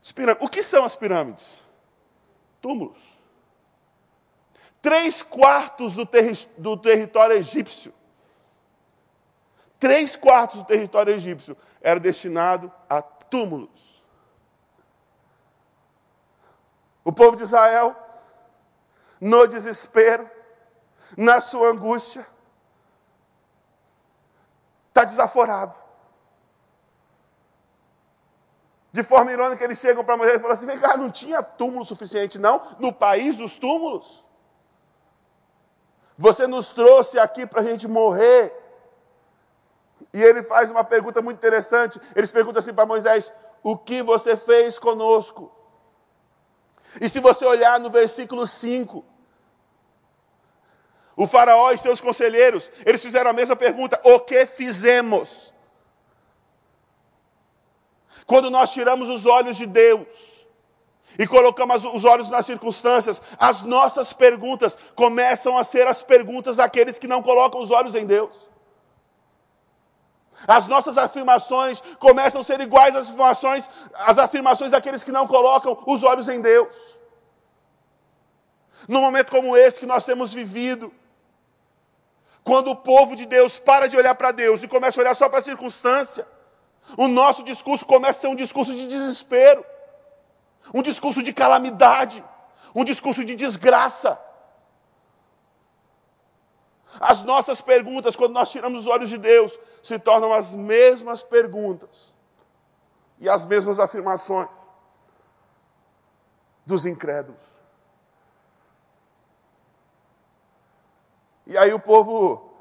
[0.06, 0.46] as pirâmides.
[0.46, 1.60] O que são as pirâmides?
[2.62, 3.16] Túmulos.
[4.82, 7.92] Três quartos do, terri do território egípcio.
[9.80, 14.04] Três quartos do território egípcio era destinado a túmulos.
[17.04, 17.96] O povo de Israel,
[19.20, 20.30] no desespero,
[21.18, 22.26] na sua angústia,
[24.90, 25.76] está desaforado.
[28.92, 31.44] De forma irônica, eles chegam para a mulher e falam assim: vem cá, não tinha
[31.44, 34.26] túmulo suficiente, não, no país dos túmulos.
[36.18, 38.54] Você nos trouxe aqui para a gente morrer.
[40.14, 42.00] E ele faz uma pergunta muito interessante.
[42.16, 45.52] Eles perguntam assim para Moisés: O que você fez conosco?
[47.02, 49.04] E se você olhar no versículo 5,
[51.16, 55.54] o Faraó e seus conselheiros, eles fizeram a mesma pergunta: O que fizemos?
[58.26, 60.46] Quando nós tiramos os olhos de Deus
[61.18, 67.00] e colocamos os olhos nas circunstâncias, as nossas perguntas começam a ser as perguntas daqueles
[67.00, 68.50] que não colocam os olhos em Deus.
[70.48, 75.82] As nossas afirmações começam a ser iguais às afirmações, às afirmações daqueles que não colocam
[75.88, 76.98] os olhos em Deus.
[78.88, 80.94] Num momento como esse que nós temos vivido,
[82.46, 85.28] quando o povo de Deus para de olhar para Deus e começa a olhar só
[85.28, 86.28] para a circunstância,
[86.96, 89.66] o nosso discurso começa a ser um discurso de desespero,
[90.72, 92.24] um discurso de calamidade,
[92.76, 94.20] um discurso de desgraça.
[97.00, 102.14] As nossas perguntas, quando nós tiramos os olhos de Deus, se tornam as mesmas perguntas
[103.20, 104.70] e as mesmas afirmações
[106.64, 107.55] dos incrédulos.
[111.46, 112.52] E aí o povo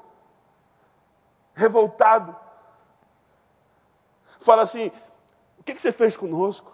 [1.53, 2.35] revoltado
[4.39, 4.91] fala assim:
[5.57, 6.73] o que, você fez conosco?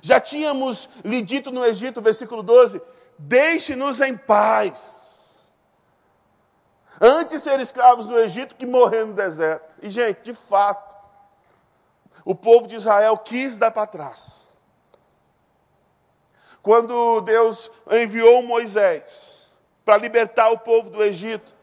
[0.00, 2.82] Já tínhamos lhe dito no Egito, versículo 12:
[3.18, 5.00] deixe-nos em paz.
[7.00, 9.76] Antes ser escravos no Egito que morrer no deserto.
[9.82, 10.96] E, gente, de fato,
[12.24, 14.56] o povo de Israel quis dar para trás.
[16.62, 19.41] Quando Deus enviou Moisés
[19.92, 21.54] para libertar o povo do Egito,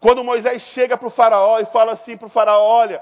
[0.00, 3.00] quando Moisés chega para o faraó e fala assim para o faraó, olha,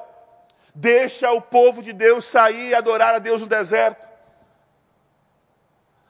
[0.75, 4.07] deixa o povo de Deus sair e adorar a Deus no deserto.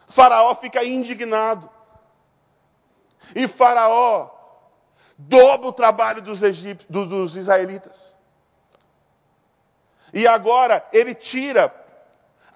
[0.08, 1.70] Faraó fica indignado.
[3.32, 4.30] E Faraó
[5.16, 8.12] dobra o trabalho dos, egípcios, dos, dos israelitas.
[10.12, 11.72] E agora ele tira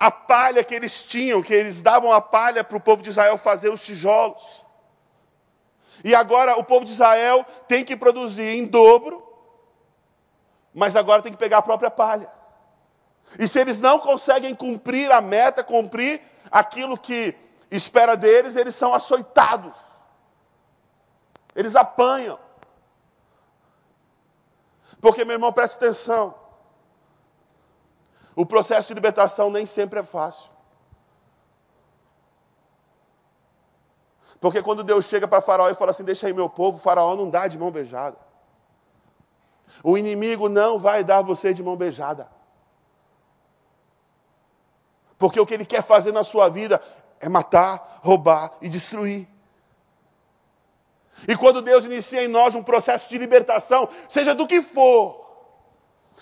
[0.00, 3.38] a palha que eles tinham, que eles davam a palha para o povo de Israel
[3.38, 4.65] fazer os tijolos.
[6.06, 9.26] E agora o povo de Israel tem que produzir em dobro,
[10.72, 12.30] mas agora tem que pegar a própria palha.
[13.36, 17.34] E se eles não conseguem cumprir a meta, cumprir aquilo que
[17.72, 19.76] espera deles, eles são açoitados.
[21.56, 22.38] Eles apanham.
[25.00, 26.36] Porque, meu irmão, preste atenção.
[28.36, 30.52] O processo de libertação nem sempre é fácil.
[34.40, 37.28] Porque quando Deus chega para Faraó e fala assim: Deixa aí meu povo, Faraó não
[37.28, 38.16] dá de mão beijada.
[39.82, 42.28] O inimigo não vai dar você de mão beijada.
[45.18, 46.80] Porque o que ele quer fazer na sua vida
[47.20, 49.26] é matar, roubar e destruir.
[51.26, 55.24] E quando Deus inicia em nós um processo de libertação, seja do que for,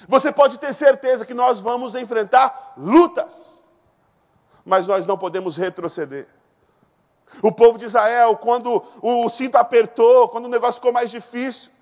[0.08, 3.60] você pode ter certeza que nós vamos enfrentar lutas,
[4.64, 6.28] mas nós não podemos retroceder.
[7.42, 11.72] O povo de Israel, quando o cinto apertou, quando o negócio ficou mais difícil,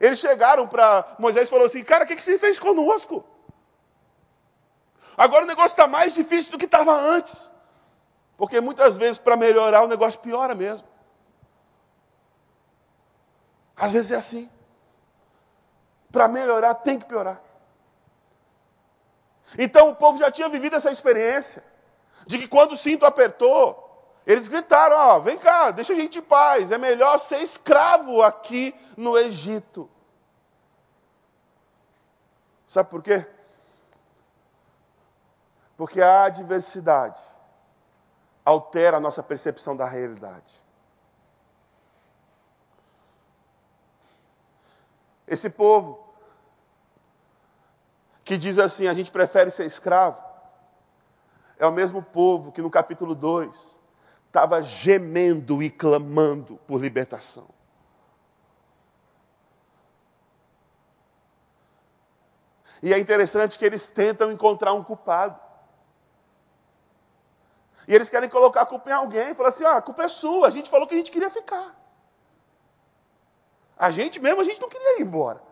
[0.00, 3.24] eles chegaram para Moisés e falaram assim: Cara, o que, que você fez conosco?
[5.16, 7.50] Agora o negócio está mais difícil do que estava antes.
[8.36, 10.88] Porque muitas vezes, para melhorar, o negócio piora mesmo.
[13.76, 14.50] Às vezes é assim.
[16.10, 17.40] Para melhorar, tem que piorar.
[19.58, 21.62] Então o povo já tinha vivido essa experiência
[22.26, 23.81] de que quando o cinto apertou,
[24.26, 28.74] eles gritaram: Ó, vem cá, deixa a gente em paz, é melhor ser escravo aqui
[28.96, 29.90] no Egito.
[32.66, 33.26] Sabe por quê?
[35.76, 37.20] Porque a adversidade
[38.44, 40.62] altera a nossa percepção da realidade.
[45.26, 46.14] Esse povo
[48.24, 50.22] que diz assim: a gente prefere ser escravo,
[51.58, 53.81] é o mesmo povo que no capítulo 2
[54.32, 57.46] estava gemendo e clamando por libertação.
[62.82, 65.38] E é interessante que eles tentam encontrar um culpado.
[67.86, 69.34] E eles querem colocar a culpa em alguém.
[69.34, 71.78] Falar assim: ah, a culpa é sua, a gente falou que a gente queria ficar.
[73.76, 75.42] A gente mesmo, a gente não queria ir embora.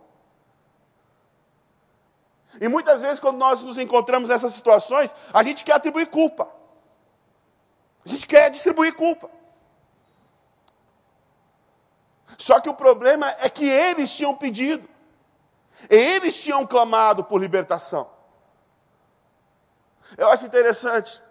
[2.58, 6.59] E muitas vezes, quando nós nos encontramos nessas situações, a gente quer atribuir culpa.
[8.04, 9.30] A gente quer distribuir culpa.
[12.38, 14.88] Só que o problema é que eles tinham pedido,
[15.90, 18.10] eles tinham clamado por libertação.
[20.16, 21.22] Eu acho interessante,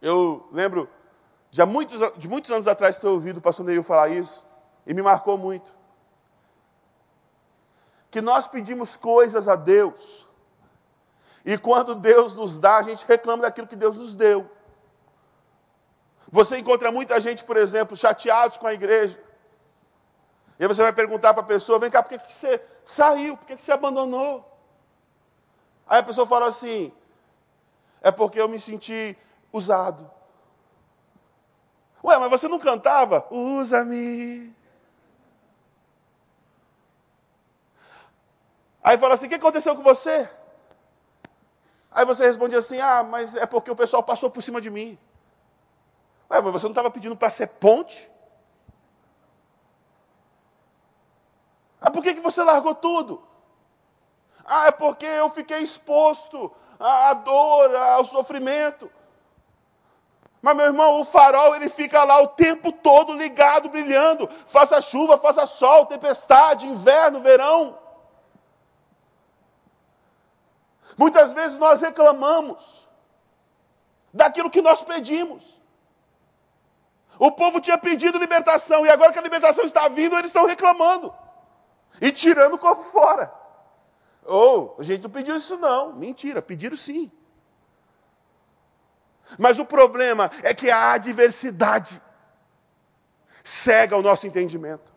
[0.00, 0.88] eu lembro
[1.50, 4.46] de, muitos, de muitos anos atrás ter ouvido o pastor Neil falar isso,
[4.86, 5.76] e me marcou muito.
[8.16, 10.26] que nós pedimos coisas a Deus,
[11.44, 14.50] e quando Deus nos dá, a gente reclama daquilo que Deus nos deu.
[16.36, 19.18] Você encontra muita gente, por exemplo, chateados com a igreja.
[20.58, 23.38] E aí você vai perguntar para a pessoa: vem cá, por que, que você saiu?
[23.38, 24.44] Por que, que você abandonou?
[25.86, 26.92] Aí a pessoa fala assim:
[28.02, 29.16] é porque eu me senti
[29.50, 30.10] usado.
[32.04, 33.26] Ué, mas você não cantava?
[33.30, 34.54] Usa-me.
[38.82, 40.28] Aí fala assim: o que aconteceu com você?
[41.90, 44.98] Aí você responde assim: ah, mas é porque o pessoal passou por cima de mim.
[46.30, 48.10] Ué, mas você não estava pedindo para ser ponte?
[51.80, 53.22] Ah, por que, que você largou tudo?
[54.44, 58.90] Ah, é porque eu fiquei exposto à dor, ao sofrimento.
[60.42, 64.28] Mas, meu irmão, o farol ele fica lá o tempo todo ligado, brilhando.
[64.46, 67.78] Faça chuva, faça sol, tempestade, inverno, verão.
[70.96, 72.88] Muitas vezes nós reclamamos
[74.12, 75.55] daquilo que nós pedimos.
[77.18, 81.12] O povo tinha pedido libertação e agora que a libertação está vindo, eles estão reclamando
[82.00, 83.32] e tirando o corpo fora.
[84.24, 85.92] Ou, oh, a gente não pediu isso não.
[85.92, 87.10] Mentira, pediram sim.
[89.38, 92.00] Mas o problema é que a adversidade
[93.42, 94.92] cega o nosso entendimento.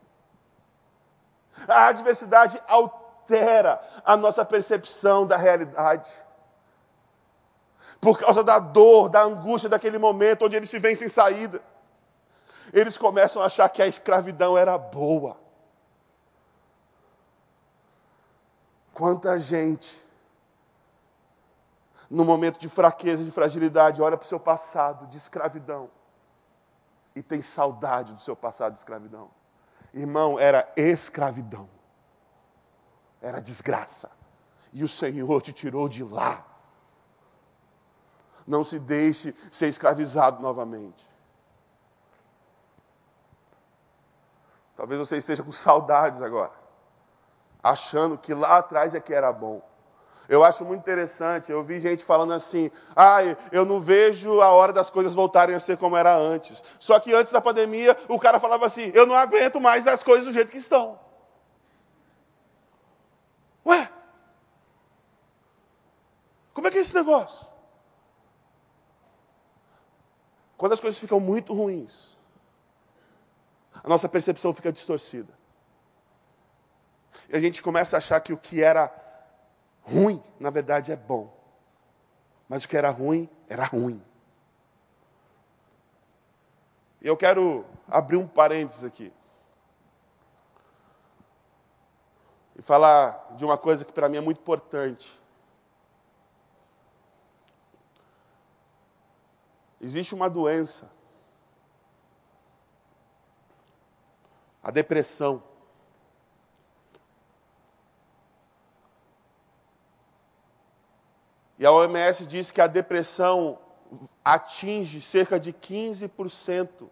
[1.67, 6.09] A adversidade altera a nossa percepção da realidade.
[8.01, 11.61] Por causa da dor, da angústia daquele momento onde eles se veem sem saída.
[12.73, 15.37] Eles começam a achar que a escravidão era boa.
[18.93, 20.03] Quanta gente,
[22.09, 25.89] no momento de fraqueza, de fragilidade, olha para o seu passado de escravidão
[27.15, 29.29] e tem saudade do seu passado de escravidão.
[29.93, 31.69] Irmão, era escravidão,
[33.21, 34.11] era desgraça,
[34.71, 36.45] e o Senhor te tirou de lá.
[38.45, 41.09] Não se deixe ser escravizado novamente.
[44.79, 46.53] Talvez você esteja com saudades agora
[47.61, 49.61] achando que lá atrás é que era bom.
[50.29, 53.17] Eu acho muito interessante, eu vi gente falando assim: ah,
[53.51, 56.63] eu não vejo a hora das coisas voltarem a ser como era antes.
[56.79, 60.27] Só que antes da pandemia, o cara falava assim: eu não aguento mais as coisas
[60.27, 60.97] do jeito que estão.
[63.65, 63.91] Ué?
[66.53, 67.51] Como é que é esse negócio?
[70.55, 72.17] Quando as coisas ficam muito ruins,
[73.83, 75.33] a nossa percepção fica distorcida.
[77.29, 78.93] E a gente começa a achar que o que era
[79.81, 81.35] ruim, na verdade, é bom.
[82.47, 84.03] Mas o que era ruim, era ruim.
[87.01, 89.13] E eu quero abrir um parênteses aqui.
[92.55, 95.17] E falar de uma coisa que para mim é muito importante.
[99.79, 100.91] Existe uma doença,
[104.69, 105.41] a depressão.
[111.57, 113.57] E a OMS diz que a depressão
[114.23, 116.87] atinge cerca de 15%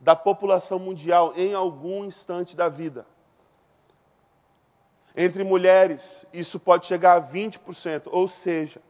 [0.00, 3.06] da população mundial em algum instante da vida.
[5.16, 8.82] Entre mulheres, isso pode chegar a 20%, ou seja,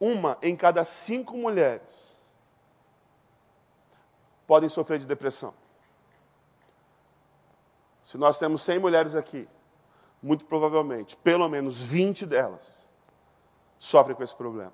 [0.00, 2.16] uma em cada cinco mulheres
[4.44, 5.61] podem sofrer de depressão.
[8.02, 9.48] Se nós temos 100 mulheres aqui,
[10.22, 12.88] muito provavelmente, pelo menos 20 delas
[13.78, 14.72] sofrem com esse problema.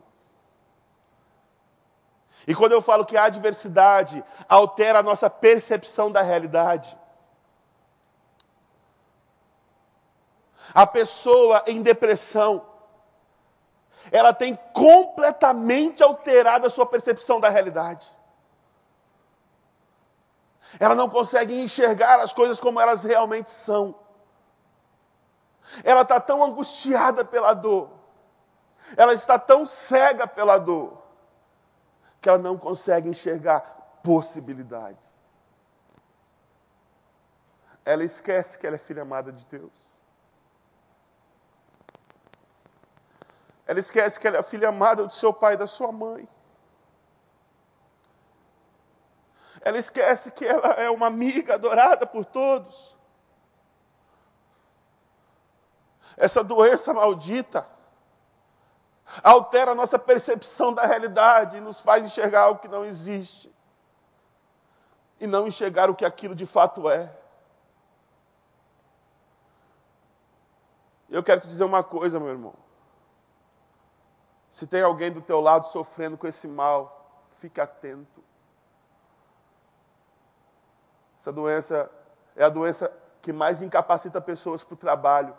[2.47, 6.97] E quando eu falo que a adversidade altera a nossa percepção da realidade,
[10.72, 12.64] a pessoa em depressão,
[14.11, 18.18] ela tem completamente alterado a sua percepção da realidade.
[20.79, 23.95] Ela não consegue enxergar as coisas como elas realmente são.
[25.85, 27.91] Ela está tão angustiada pela dor,
[28.97, 31.03] ela está tão cega pela dor
[32.21, 33.61] que ela não consegue enxergar
[34.03, 35.12] possibilidade.
[37.85, 39.73] Ela esquece que ela é filha amada de Deus.
[43.66, 46.29] Ela esquece que ela é filha amada do seu pai e da sua mãe.
[49.61, 52.97] Ela esquece que ela é uma amiga adorada por todos.
[56.17, 57.69] Essa doença maldita
[59.23, 63.55] altera a nossa percepção da realidade e nos faz enxergar algo que não existe.
[65.21, 67.13] E não enxergar o que aquilo de fato é.
[71.09, 72.55] Eu quero te dizer uma coisa, meu irmão.
[74.51, 78.23] Se tem alguém do teu lado sofrendo com esse mal, fique atento.
[81.19, 81.91] Essa doença
[82.37, 85.37] é a doença que mais incapacita pessoas para o trabalho,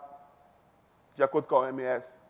[1.14, 2.20] de acordo com a OMS.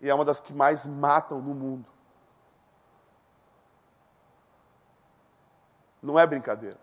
[0.00, 1.88] E é uma das que mais matam no mundo.
[6.00, 6.78] Não é brincadeira.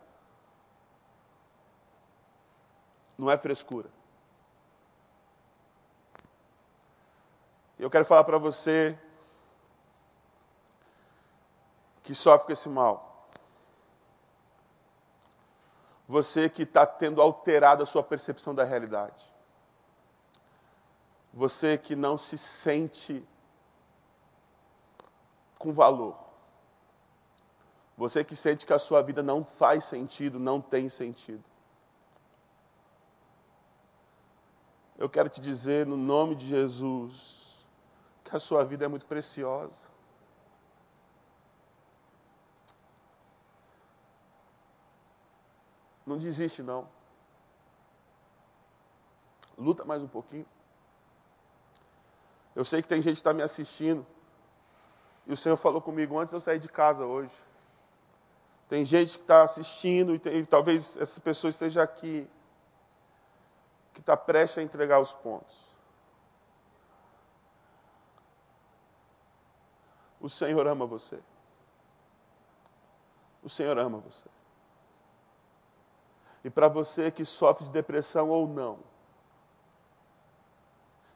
[3.17, 3.89] Não é frescura.
[7.79, 8.97] Eu quero falar para você
[12.03, 13.14] que sofre com esse mal.
[16.07, 19.23] Você que está tendo alterado a sua percepção da realidade.
[21.33, 23.25] Você que não se sente
[25.57, 26.15] com valor.
[27.97, 31.43] Você que sente que a sua vida não faz sentido, não tem sentido.
[34.97, 37.65] Eu quero te dizer, no nome de Jesus,
[38.23, 39.94] que a sua vida é muito preciosa.
[46.05, 46.87] Não desiste, não.
[49.57, 50.45] Luta mais um pouquinho.
[52.55, 54.05] Eu sei que tem gente que está me assistindo.
[55.25, 57.33] E o Senhor falou comigo antes eu sair de casa hoje.
[58.69, 62.29] Tem gente que está assistindo e, tem, e talvez essa pessoa esteja aqui
[63.93, 65.75] que está prestes a entregar os pontos.
[70.19, 71.19] O Senhor ama você.
[73.43, 74.27] O Senhor ama você.
[76.45, 78.79] E para você que sofre de depressão ou não,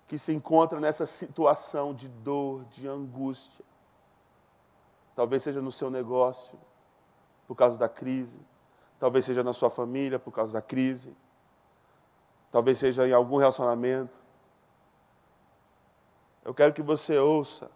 [0.05, 3.63] que se encontra nessa situação de dor, de angústia,
[5.15, 6.59] talvez seja no seu negócio,
[7.47, 8.41] por causa da crise,
[8.99, 11.15] talvez seja na sua família, por causa da crise
[12.51, 14.21] talvez seja em algum relacionamento.
[16.43, 17.69] Eu quero que você ouça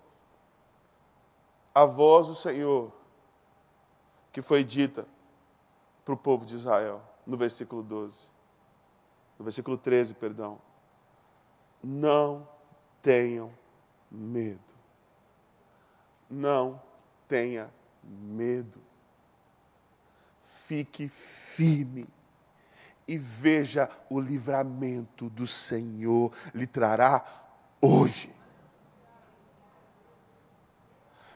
[1.74, 2.92] a voz do Senhor
[4.32, 5.06] que foi dita
[6.04, 8.30] para o povo de Israel, no versículo 12.
[9.38, 10.60] No versículo 13, perdão.
[11.82, 12.48] Não
[13.02, 13.52] tenham
[14.10, 14.74] medo.
[16.30, 16.82] Não
[17.28, 17.70] tenha
[18.04, 18.82] medo.
[20.42, 22.08] Fique firme
[23.08, 27.26] e veja o livramento do Senhor lhe trará
[27.82, 28.34] hoje.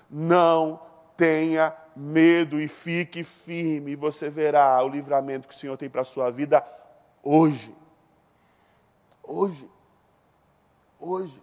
[0.10, 0.82] Não
[1.18, 6.02] tenha medo e fique firme, e você verá o livramento que o Senhor tem para
[6.02, 6.66] a sua vida
[7.24, 7.76] hoje.
[9.24, 9.70] Hoje.
[11.00, 11.42] Hoje.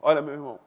[0.00, 0.60] Olha, meu irmão.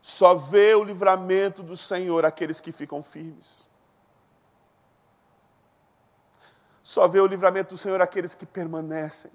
[0.00, 3.68] Só vê o livramento do Senhor aqueles que ficam firmes.
[6.82, 9.32] Só vê o livramento do Senhor aqueles que permanecem.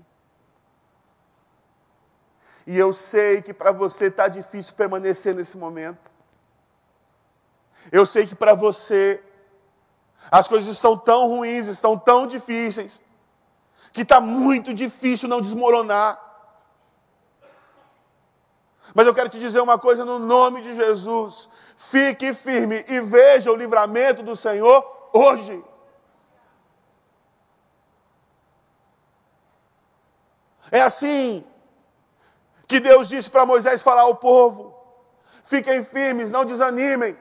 [2.65, 6.11] E eu sei que para você está difícil permanecer nesse momento.
[7.91, 9.23] Eu sei que para você
[10.29, 13.01] as coisas estão tão ruins, estão tão difíceis,
[13.91, 16.19] que está muito difícil não desmoronar.
[18.93, 23.51] Mas eu quero te dizer uma coisa no nome de Jesus: fique firme e veja
[23.51, 25.63] o livramento do Senhor hoje.
[30.71, 31.43] É assim
[32.69, 34.79] que Deus disse para Moisés falar ao povo:
[35.43, 37.17] fiquem firmes, não desanimem.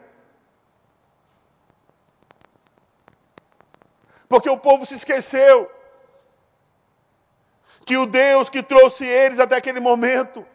[4.28, 5.70] Porque o povo se esqueceu
[7.86, 10.46] que o Deus que trouxe eles até aquele momento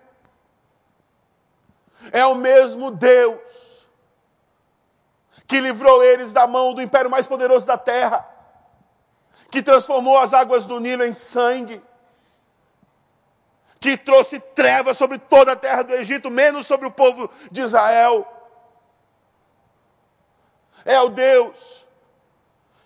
[2.11, 3.87] é o mesmo Deus
[5.47, 8.27] que livrou eles da mão do império mais poderoso da terra,
[9.49, 11.81] que transformou as águas do Nilo em sangue
[13.83, 18.25] que trouxe trevas sobre toda a terra do Egito, menos sobre o povo de Israel.
[20.85, 21.85] É o Deus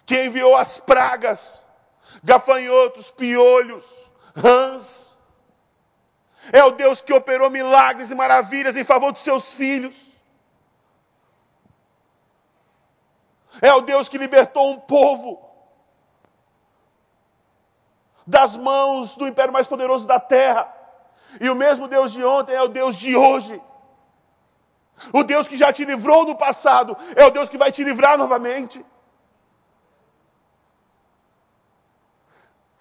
[0.08, 1.64] que enviou as pragas,
[2.24, 5.16] gafanhotos, piolhos, rãs.
[6.52, 10.16] É o Deus que operou milagres e maravilhas em favor dos seus filhos.
[13.62, 15.48] É o Deus que libertou um povo
[18.26, 20.77] das mãos do império mais poderoso da terra.
[21.40, 23.62] E o mesmo Deus de ontem é o Deus de hoje.
[25.14, 28.18] O Deus que já te livrou no passado é o Deus que vai te livrar
[28.18, 28.84] novamente.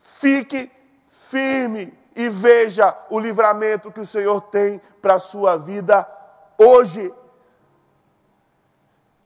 [0.00, 0.70] Fique
[1.08, 6.08] firme e veja o livramento que o Senhor tem para a sua vida
[6.58, 7.12] hoje.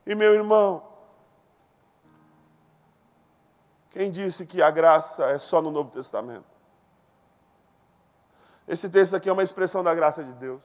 [0.05, 0.91] E meu irmão,
[3.91, 6.50] Quem disse que a graça é só no Novo Testamento?
[8.67, 10.63] Esse texto aqui é uma expressão da graça de Deus.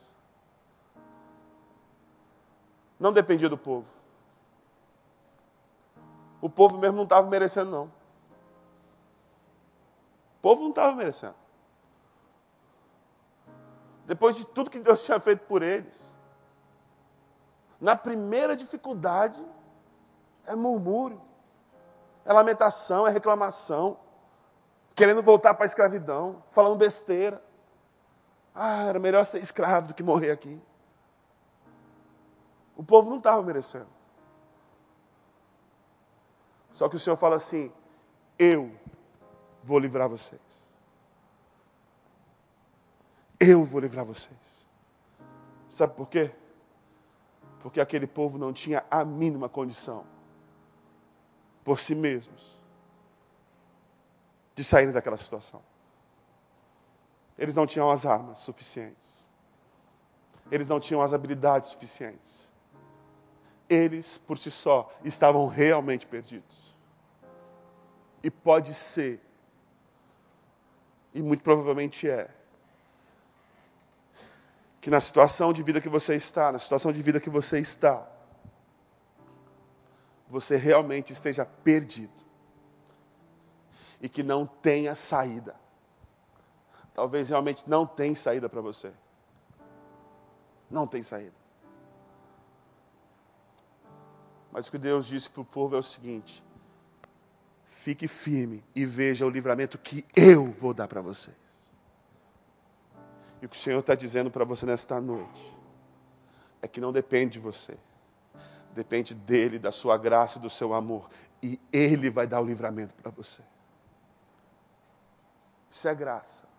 [2.98, 3.86] Não dependia do povo.
[6.40, 7.84] O povo mesmo não estava merecendo, não.
[7.84, 7.90] O
[10.42, 11.34] povo não estava merecendo.
[14.06, 16.00] Depois de tudo que Deus tinha feito por eles,
[17.80, 19.44] na primeira dificuldade,
[20.46, 21.20] é murmúrio,
[22.24, 23.98] é lamentação, é reclamação,
[24.94, 27.42] querendo voltar para a escravidão, falando besteira.
[28.58, 30.58] Ah, era melhor ser escravo do que morrer aqui.
[32.74, 33.88] O povo não estava merecendo.
[36.72, 37.70] Só que o Senhor fala assim:
[38.38, 38.74] Eu
[39.62, 40.40] vou livrar vocês.
[43.38, 44.66] Eu vou livrar vocês.
[45.68, 46.34] Sabe por quê?
[47.60, 50.06] Porque aquele povo não tinha a mínima condição,
[51.62, 52.58] por si mesmos,
[54.54, 55.62] de sair daquela situação.
[57.38, 59.26] Eles não tinham as armas suficientes.
[60.50, 62.48] Eles não tinham as habilidades suficientes
[63.68, 66.74] eles por si só estavam realmente perdidos.
[68.22, 69.20] E pode ser,
[71.14, 72.28] e muito provavelmente é,
[74.80, 78.08] que na situação de vida que você está, na situação de vida que você está,
[80.28, 82.12] você realmente esteja perdido
[84.00, 85.54] e que não tenha saída.
[86.96, 88.90] Talvez realmente não tenha saída para você.
[90.70, 91.36] Não tem saída.
[94.50, 96.42] Mas o que Deus disse para o povo é o seguinte:
[97.66, 101.36] fique firme e veja o livramento que eu vou dar para vocês.
[103.42, 105.54] E o que o Senhor está dizendo para você nesta noite
[106.62, 107.76] é que não depende de você,
[108.72, 111.10] depende dele, da sua graça e do seu amor.
[111.42, 113.42] E ele vai dar o livramento para você.
[115.70, 116.55] Isso é graça.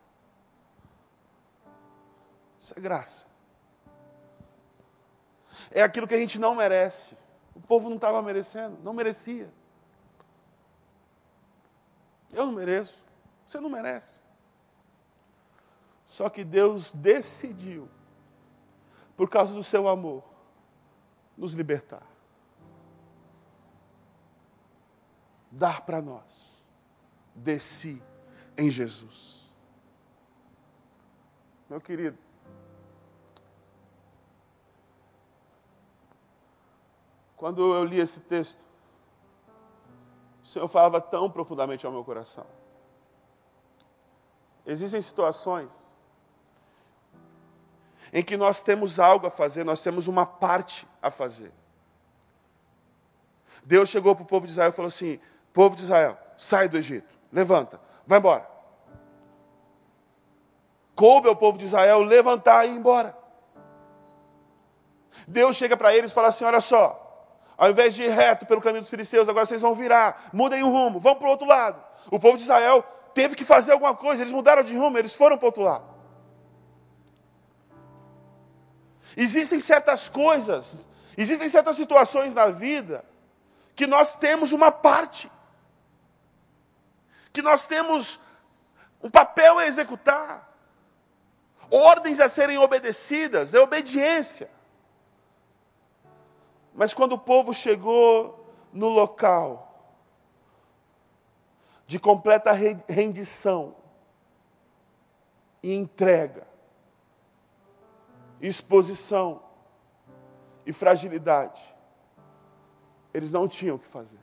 [2.68, 3.26] Isso é graça.
[5.72, 7.16] É aquilo que a gente não merece.
[7.56, 9.50] O povo não estava merecendo, não merecia.
[12.30, 13.06] Eu não mereço,
[13.46, 14.20] você não merece.
[16.04, 17.88] Só que Deus decidiu,
[19.16, 20.26] por causa do seu amor,
[21.38, 22.06] nos libertar.
[25.50, 26.66] Dar para nós
[27.34, 28.04] de si
[28.58, 29.56] em Jesus.
[31.70, 32.27] Meu querido,
[37.38, 38.66] Quando eu li esse texto,
[40.44, 42.46] o Senhor falava tão profundamente ao meu coração.
[44.66, 45.88] Existem situações
[48.12, 51.54] em que nós temos algo a fazer, nós temos uma parte a fazer.
[53.64, 55.20] Deus chegou para o povo de Israel e falou assim:
[55.54, 58.50] Povo de Israel, sai do Egito, levanta, vai embora.
[60.96, 63.16] Coube ao povo de Israel levantar e ir embora.
[65.28, 67.07] Deus chega para eles e fala assim: Olha só,
[67.58, 70.70] ao invés de ir reto pelo caminho dos filisteus, agora vocês vão virar, mudem o
[70.70, 71.84] rumo, vão para o outro lado.
[72.12, 72.84] O povo de Israel
[73.16, 75.98] teve que fazer alguma coisa, eles mudaram de rumo, eles foram para o outro lado.
[79.16, 80.88] Existem certas coisas,
[81.18, 83.04] existem certas situações na vida
[83.76, 85.32] que nós temos uma parte,
[87.34, 88.20] que nós temos
[89.02, 90.48] um papel a executar,
[91.72, 94.57] ordens a serem obedecidas, é obediência.
[96.78, 99.64] Mas quando o povo chegou no local
[101.88, 103.76] de completa rendição
[105.64, 106.46] e entrega,
[108.40, 109.42] exposição
[110.68, 111.76] e fragilidade,
[113.12, 114.20] eles não tinham o que fazer.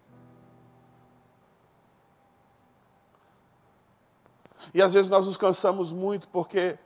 [4.73, 6.79] E às vezes nós nos cansamos muito porque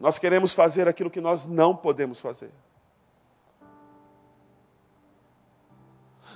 [0.00, 2.50] nós queremos fazer aquilo que nós não podemos fazer.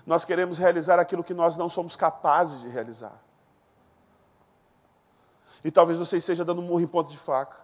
[0.07, 3.21] Nós queremos realizar aquilo que nós não somos capazes de realizar.
[5.63, 7.59] E talvez você esteja dando murro em ponta de faca.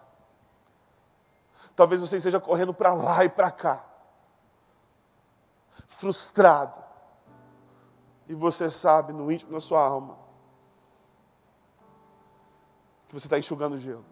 [1.75, 3.85] Talvez você esteja correndo para lá e para cá.
[5.87, 6.83] Frustrado.
[8.27, 10.17] E você sabe, no íntimo da sua alma,
[13.07, 14.05] que você está enxugando gelo.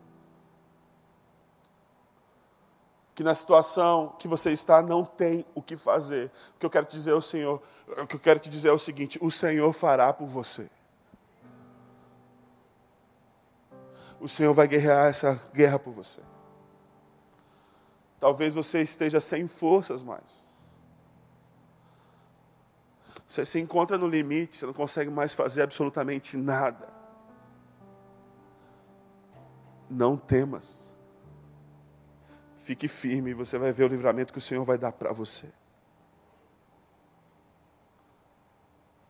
[3.15, 6.29] Que na situação que você está não tem o que fazer.
[6.55, 8.73] O que eu quero te dizer ao Senhor, o que eu quero te dizer é
[8.73, 10.69] o seguinte: o Senhor fará por você.
[14.19, 16.19] O Senhor vai guerrear essa guerra por você.
[18.19, 20.43] Talvez você esteja sem forças mais.
[23.25, 26.87] Você se encontra no limite, você não consegue mais fazer absolutamente nada.
[29.89, 30.84] Não temas.
[32.65, 35.47] Fique firme, você vai ver o livramento que o Senhor vai dar para você.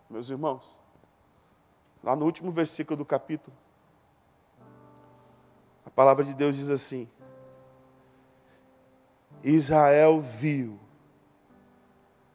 [0.09, 0.77] Meus irmãos,
[2.03, 3.55] lá no último versículo do capítulo,
[5.85, 7.09] a palavra de Deus diz assim:
[9.41, 10.77] Israel viu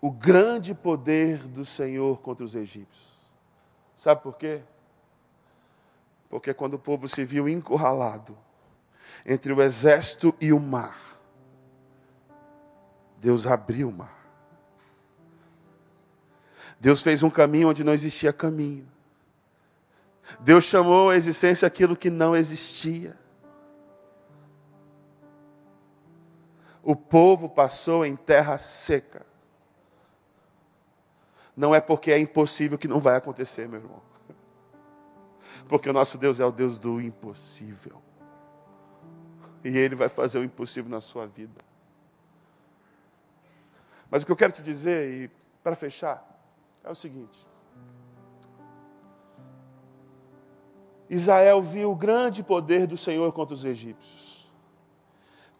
[0.01, 3.31] o grande poder do Senhor contra os egípcios.
[3.95, 4.63] Sabe por quê?
[6.31, 8.35] Porque quando o povo se viu encurralado
[9.27, 11.10] entre o exército e o mar,
[13.21, 14.19] Deus abriu o mar.
[16.81, 18.89] Deus fez um caminho onde não existia caminho.
[20.41, 23.19] Deus chamou a existência aquilo que não existia.
[26.83, 29.27] O povo passou em terra seca.
[31.55, 34.01] Não é porque é impossível que não vai acontecer, meu irmão.
[35.69, 38.01] Porque o nosso Deus é o Deus do impossível.
[39.63, 41.70] E Ele vai fazer o impossível na sua vida.
[44.11, 45.31] Mas o que eu quero te dizer, e
[45.63, 46.27] para fechar,
[46.83, 47.47] é o seguinte:
[51.09, 54.51] Israel viu o grande poder do Senhor contra os egípcios,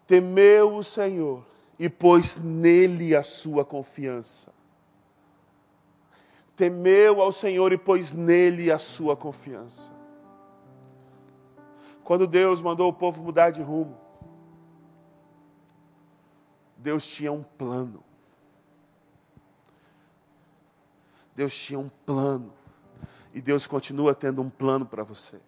[0.07, 1.47] temeu o Senhor
[1.79, 4.53] e pôs nele a sua confiança.
[6.57, 9.91] Temeu ao Senhor e pôs nele a sua confiança.
[12.05, 13.97] Quando Deus mandou o povo mudar de rumo,
[16.77, 18.05] Deus tinha um plano.
[21.41, 22.53] Deus tinha um plano.
[23.33, 25.41] E Deus continua tendo um plano para você.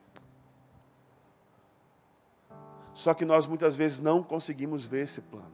[2.95, 5.53] Só que nós muitas vezes não conseguimos ver esse plano.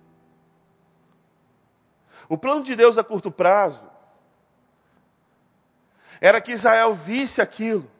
[2.29, 3.91] O plano de Deus a curto prazo
[6.21, 7.91] era que Israel visse aquilo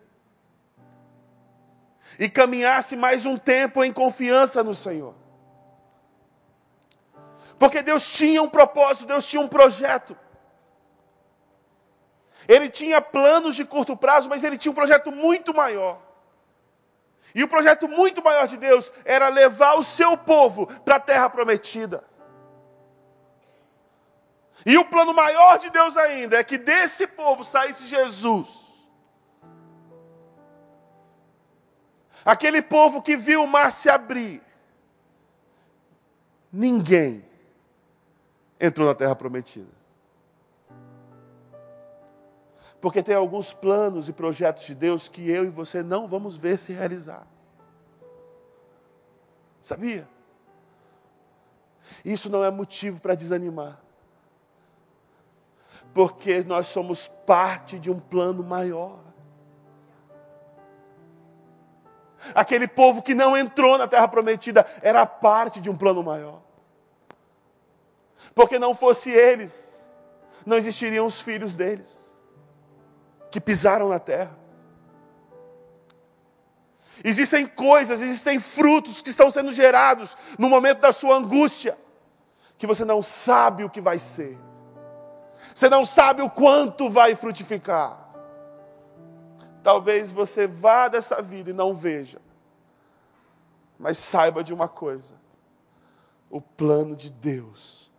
[2.21, 5.13] e caminhasse mais um tempo em confiança no Senhor.
[7.59, 10.17] Porque Deus tinha um propósito, Deus tinha um projeto.
[12.49, 16.01] Ele tinha planos de curto prazo, mas ele tinha um projeto muito maior.
[17.35, 21.29] E o projeto muito maior de Deus era levar o seu povo para a terra
[21.29, 22.03] prometida.
[24.65, 28.89] E o plano maior de Deus ainda é que desse povo saísse Jesus.
[32.25, 34.43] Aquele povo que viu o mar se abrir.
[36.51, 37.25] Ninguém
[38.59, 39.78] entrou na terra prometida.
[42.81, 46.59] Porque tem alguns planos e projetos de Deus que eu e você não vamos ver
[46.59, 47.27] se realizar.
[49.61, 50.09] Sabia?
[52.05, 53.81] Isso não é motivo para desanimar.
[55.93, 59.01] Porque nós somos parte de um plano maior.
[62.35, 66.41] Aquele povo que não entrou na terra prometida era parte de um plano maior.
[68.35, 69.85] Porque não fosse eles,
[70.47, 72.08] não existiriam os filhos deles
[73.31, 74.37] que pisaram na terra.
[77.05, 81.79] Existem coisas, existem frutos que estão sendo gerados no momento da sua angústia,
[82.57, 84.37] que você não sabe o que vai ser,
[85.55, 88.07] você não sabe o quanto vai frutificar.
[89.63, 92.21] Talvez você vá dessa vida e não veja,
[93.79, 95.15] mas saiba de uma coisa:
[96.29, 97.93] o plano de Deus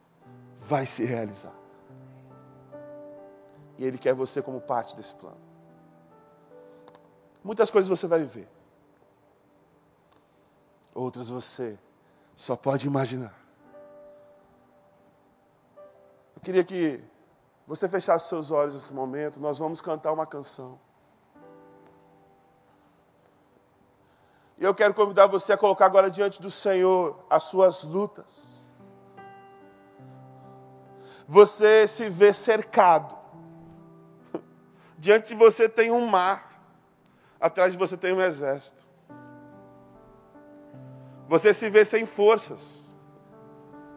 [0.58, 1.59] vai se realizar.
[3.80, 5.38] E Ele quer você como parte desse plano.
[7.42, 8.46] Muitas coisas você vai viver.
[10.94, 11.80] Outras você
[12.36, 13.34] só pode imaginar.
[16.36, 17.02] Eu queria que
[17.66, 19.40] você fechasse seus olhos nesse momento.
[19.40, 20.78] Nós vamos cantar uma canção.
[24.58, 28.62] E eu quero convidar você a colocar agora diante do Senhor as suas lutas.
[31.26, 33.19] Você se vê cercado
[35.00, 36.62] Diante de você tem um mar,
[37.40, 38.86] atrás de você tem um exército.
[41.30, 42.94] Você se vê sem forças,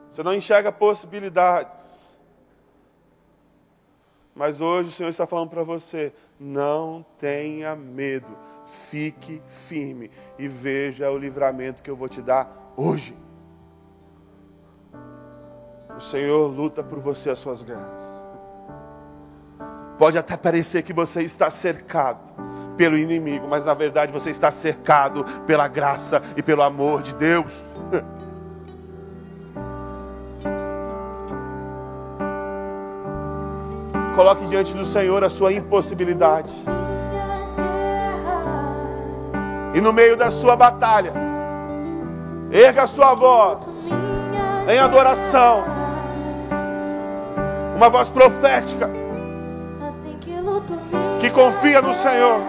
[0.09, 2.16] você não enxerga possibilidades.
[4.32, 11.11] Mas hoje o Senhor está falando para você: não tenha medo, fique firme e veja
[11.11, 13.18] o livramento que eu vou te dar hoje.
[15.96, 18.22] O Senhor luta por você as suas guerras.
[20.03, 22.34] Pode até parecer que você está cercado
[22.76, 27.64] pelo inimigo, mas na verdade você está cercado pela graça e pelo amor de Deus.
[34.16, 36.50] Coloque diante do Senhor a sua impossibilidade.
[39.72, 41.12] E no meio da sua batalha,
[42.50, 43.64] erga a sua voz
[44.68, 45.64] em adoração.
[47.76, 49.01] Uma voz profética
[51.33, 52.41] confia no Senhor.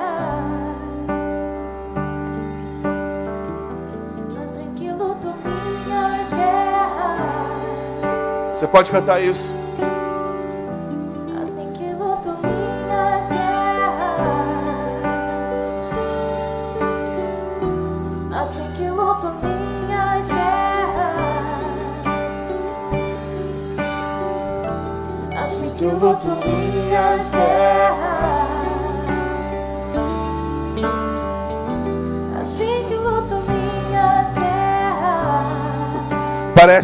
[8.54, 9.63] Você pode cantar isso?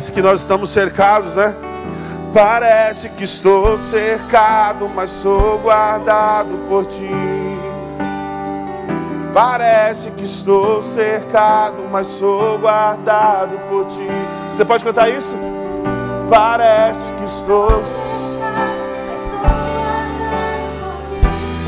[0.09, 1.53] Parece que nós estamos cercados, né?
[2.33, 7.11] Parece que estou cercado, mas sou guardado por ti.
[9.31, 14.07] Parece que estou cercado, mas sou guardado por ti.
[14.51, 15.37] Você pode cantar isso?
[16.27, 17.83] Parece que estou.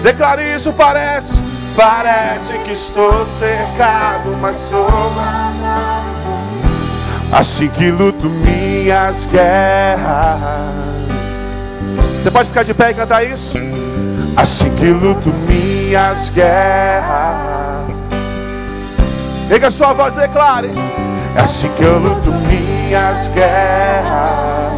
[0.02, 1.44] Declare isso, parece.
[1.76, 4.84] Parece que estou cercado, mas sou.
[4.84, 5.61] Guardado.
[7.32, 10.40] Assim que luto minhas guerras.
[12.22, 13.58] Você pode ficar de pé e cantar isso?
[14.36, 17.90] Assim que luto minhas guerras.
[19.50, 20.70] Erga sua voz declare.
[21.36, 24.72] É assim que eu luto minhas guerras.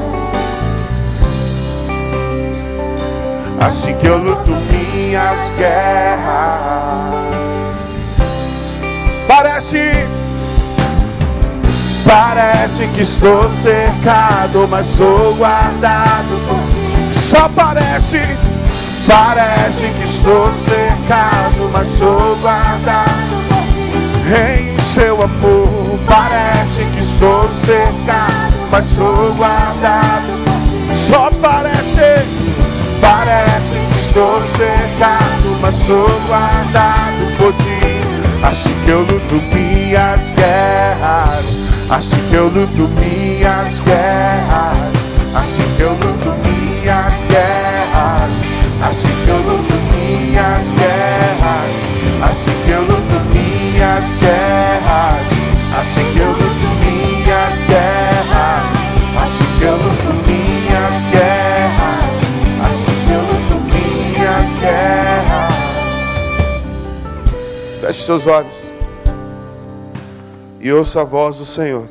[3.65, 7.13] Assim que eu luto minhas guerras.
[9.27, 10.07] Parece
[12.15, 16.39] Parece que estou cercado, mas sou guardado.
[17.11, 18.21] Só parece,
[19.07, 23.09] parece que estou cercado, mas sou guardado.
[24.27, 30.43] Em seu amor, parece que estou cercado, mas sou guardado.
[30.93, 32.27] Só parece,
[33.01, 37.83] parece que estou cercado, mas sou guardado por ti.
[38.43, 44.93] Assim que eu luto minhas guerras, assim que eu luto minhas guerras,
[45.35, 48.31] assim que eu luto minhas guerras,
[48.87, 51.75] assim que eu luto minhas guerras,
[52.29, 55.27] assim que eu luto minhas guerras,
[55.79, 58.71] assim que eu luto minhas guerras,
[59.21, 62.15] assim que eu luto minhas guerras,
[62.65, 65.53] assim que eu luto minhas guerras.
[67.81, 68.62] Feche seus olhos
[70.63, 71.89] e ouça a voz do Senhor.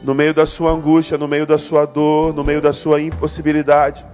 [0.00, 4.06] No meio da sua angústia, no meio da sua dor, no meio da sua impossibilidade,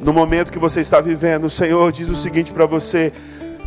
[0.00, 3.12] no momento que você está vivendo, o Senhor diz o seguinte para você: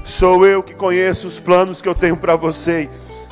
[0.03, 3.23] Sou eu que conheço os planos que eu tenho para vocês.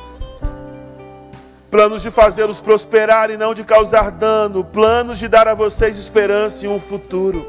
[1.70, 6.64] Planos de fazê-los prosperar e não de causar dano, planos de dar a vocês esperança
[6.64, 7.44] e um futuro.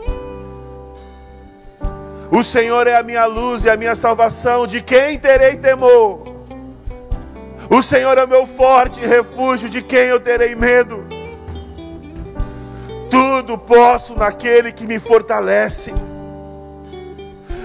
[2.29, 6.27] O Senhor é a minha luz e a minha salvação, de quem terei temor?
[7.69, 11.05] O Senhor é o meu forte refúgio, de quem eu terei medo?
[13.09, 15.93] Tudo posso naquele que me fortalece.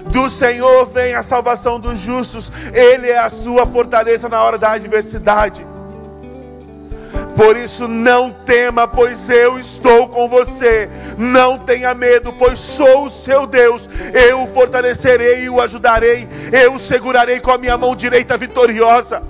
[0.06, 4.72] Do Senhor vem a salvação dos justos, Ele é a sua fortaleza na hora da
[4.72, 5.66] adversidade.
[7.36, 10.88] Por isso não tema, pois eu estou com você.
[11.16, 13.88] Não tenha medo, pois sou o seu Deus.
[14.12, 16.28] Eu o fortalecerei e o ajudarei.
[16.52, 19.22] Eu o segurarei com a minha mão direita vitoriosa.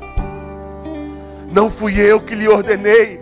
[1.53, 3.21] Não fui eu que lhe ordenei.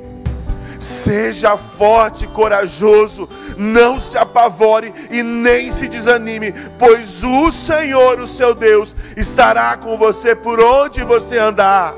[0.79, 3.29] Seja forte e corajoso,
[3.59, 9.99] não se apavore e nem se desanime, pois o Senhor, o seu Deus, estará com
[9.99, 11.95] você por onde você andar.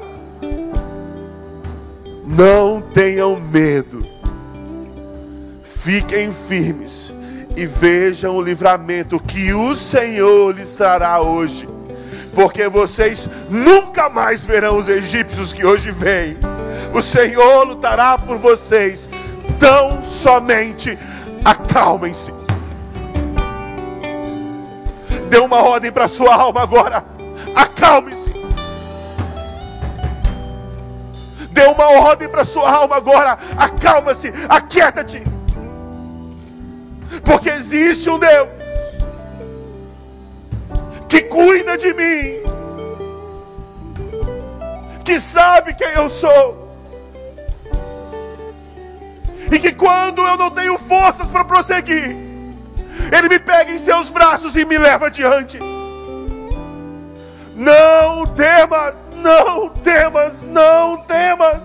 [2.37, 4.07] Não tenham medo.
[5.63, 7.13] Fiquem firmes
[7.55, 11.69] e vejam o livramento que o Senhor lhes trará hoje.
[12.35, 16.39] Porque vocês nunca mais verão os egípcios que hoje vêm.
[16.95, 19.11] O Senhor lutará por vocês.
[19.59, 20.99] Tão somente
[21.45, 22.33] acalmem-se.
[25.29, 27.05] Dê uma ordem para sua alma agora.
[27.55, 28.42] Acalme-se.
[31.63, 33.39] Dê uma ordem para sua alma agora.
[33.57, 35.23] Acalma-se, aquieta-te.
[37.25, 38.49] Porque existe um Deus
[41.09, 42.41] que cuida de mim,
[45.05, 46.61] que sabe quem eu sou,
[49.51, 52.17] E que quando eu não tenho forças para prosseguir,
[53.15, 55.59] Ele me pega em seus braços e me leva adiante.
[57.63, 61.63] Não temas, não temas, não temas.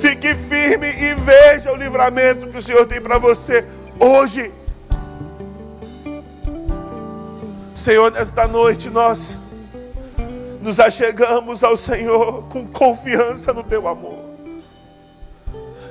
[0.00, 3.66] Fique firme e veja o livramento que o Senhor tem para você
[4.00, 4.50] hoje.
[7.74, 9.36] Senhor, nesta noite nós
[10.62, 14.24] nos achegamos ao Senhor com confiança no teu amor,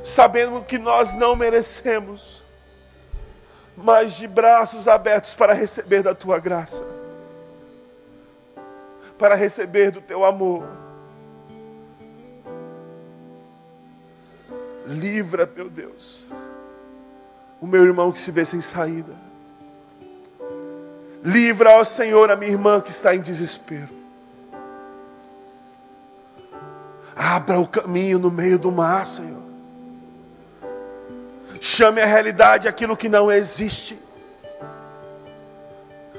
[0.04, 2.42] sabendo que nós não merecemos,
[3.78, 6.84] mas de braços abertos para receber da tua graça,
[9.18, 10.66] para receber do teu amor.
[14.86, 16.28] Livra, meu Deus,
[17.60, 19.14] o meu irmão que se vê sem saída.
[21.24, 23.90] Livra, ó Senhor, a minha irmã que está em desespero.
[27.16, 29.42] Abra o caminho no meio do mar, Senhor.
[31.60, 33.98] Chame a realidade aquilo que não existe.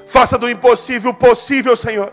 [0.05, 2.11] Faça do impossível possível, Senhor.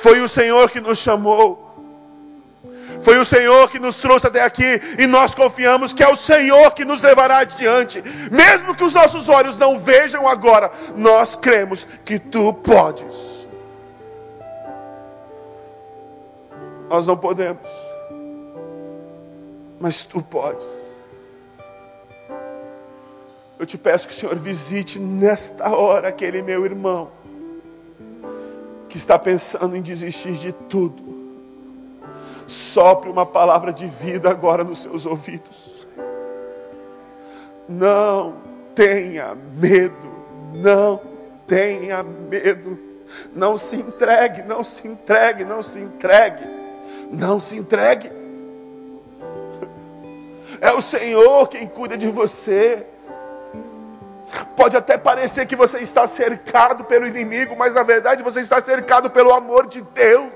[0.00, 1.68] Foi o Senhor que nos chamou.
[3.02, 6.70] Foi o Senhor que nos trouxe até aqui e nós confiamos que é o Senhor
[6.72, 8.02] que nos levará adiante.
[8.30, 13.46] Mesmo que os nossos olhos não vejam agora, nós cremos que tu podes.
[16.88, 17.70] Nós não podemos,
[19.78, 20.90] mas tu podes.
[23.58, 27.19] Eu te peço que o Senhor visite nesta hora aquele meu irmão
[28.90, 31.20] que está pensando em desistir de tudo
[32.50, 35.86] Sopre uma palavra de vida agora nos seus ouvidos.
[37.68, 38.34] Não
[38.74, 40.10] tenha medo,
[40.52, 41.00] não
[41.46, 42.76] tenha medo.
[43.32, 46.44] Não se entregue, não se entregue, não se entregue.
[47.12, 48.10] Não se entregue.
[50.60, 52.84] É o Senhor quem cuida de você.
[54.56, 59.10] Pode até parecer que você está cercado pelo inimigo, mas na verdade você está cercado
[59.10, 60.32] pelo amor de Deus.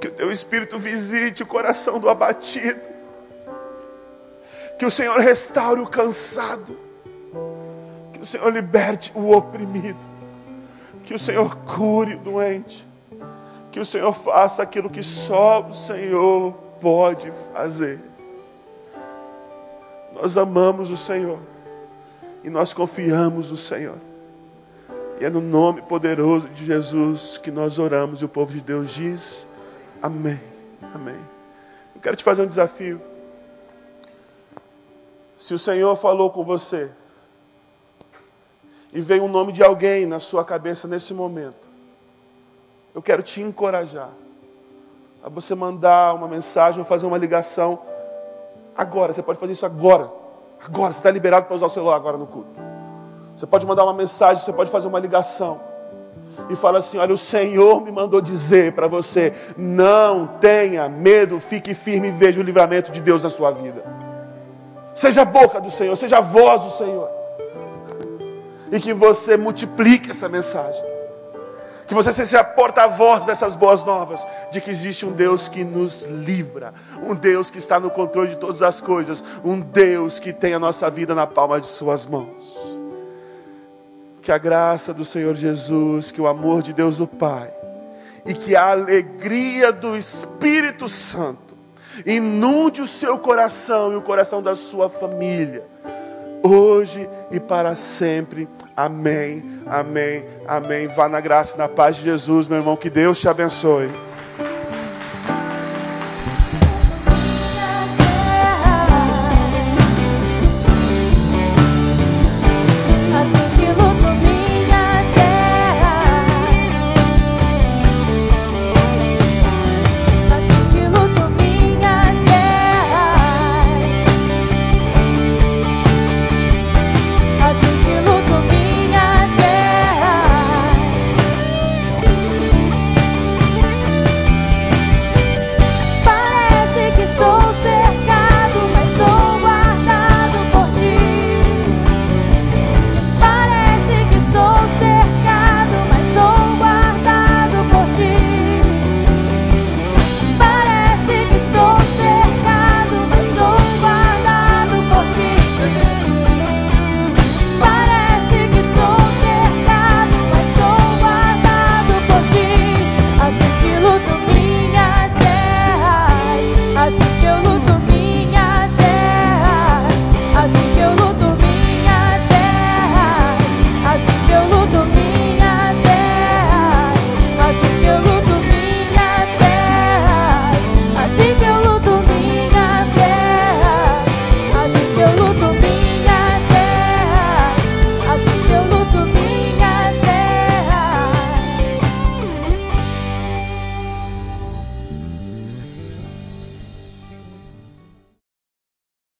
[0.00, 2.88] Que o teu Espírito visite o coração do abatido.
[4.78, 6.76] Que o Senhor restaure o cansado.
[8.12, 10.00] Que o Senhor liberte o oprimido.
[11.04, 12.86] Que o Senhor cure o doente.
[13.70, 18.11] Que o Senhor faça aquilo que só o Senhor pode fazer.
[20.22, 21.40] Nós amamos o Senhor
[22.44, 23.96] e nós confiamos no Senhor.
[25.20, 28.94] E é no nome poderoso de Jesus que nós oramos e o povo de Deus
[28.94, 29.48] diz.
[30.00, 30.40] Amém.
[30.94, 31.18] Amém.
[31.92, 33.02] Eu quero te fazer um desafio.
[35.36, 36.88] Se o Senhor falou com você
[38.92, 41.68] e veio o nome de alguém na sua cabeça nesse momento,
[42.94, 44.10] eu quero te encorajar
[45.20, 47.90] a você mandar uma mensagem ou fazer uma ligação
[48.76, 49.12] agora.
[49.12, 50.10] Você pode fazer isso agora.
[50.64, 52.50] Agora, você está liberado para usar o celular agora no culto.
[53.36, 55.60] Você pode mandar uma mensagem, você pode fazer uma ligação
[56.48, 61.74] e fala assim: Olha, o Senhor me mandou dizer para você: não tenha medo, fique
[61.74, 63.82] firme e veja o livramento de Deus na sua vida.
[64.94, 67.08] Seja a boca do Senhor, seja a voz do Senhor.
[68.70, 70.82] E que você multiplique essa mensagem.
[71.92, 76.72] Que você seja porta-voz dessas boas novas, de que existe um Deus que nos livra,
[77.06, 80.58] um Deus que está no controle de todas as coisas, um Deus que tem a
[80.58, 82.58] nossa vida na palma de Suas mãos.
[84.22, 87.52] Que a graça do Senhor Jesus, que o amor de Deus o Pai
[88.24, 91.54] e que a alegria do Espírito Santo
[92.06, 95.62] inunde o seu coração e o coração da sua família,
[96.42, 98.48] hoje e para sempre.
[98.76, 100.86] Amém, amém, amém.
[100.86, 102.76] Vá na graça e na paz de Jesus, meu irmão.
[102.76, 103.90] Que Deus te abençoe.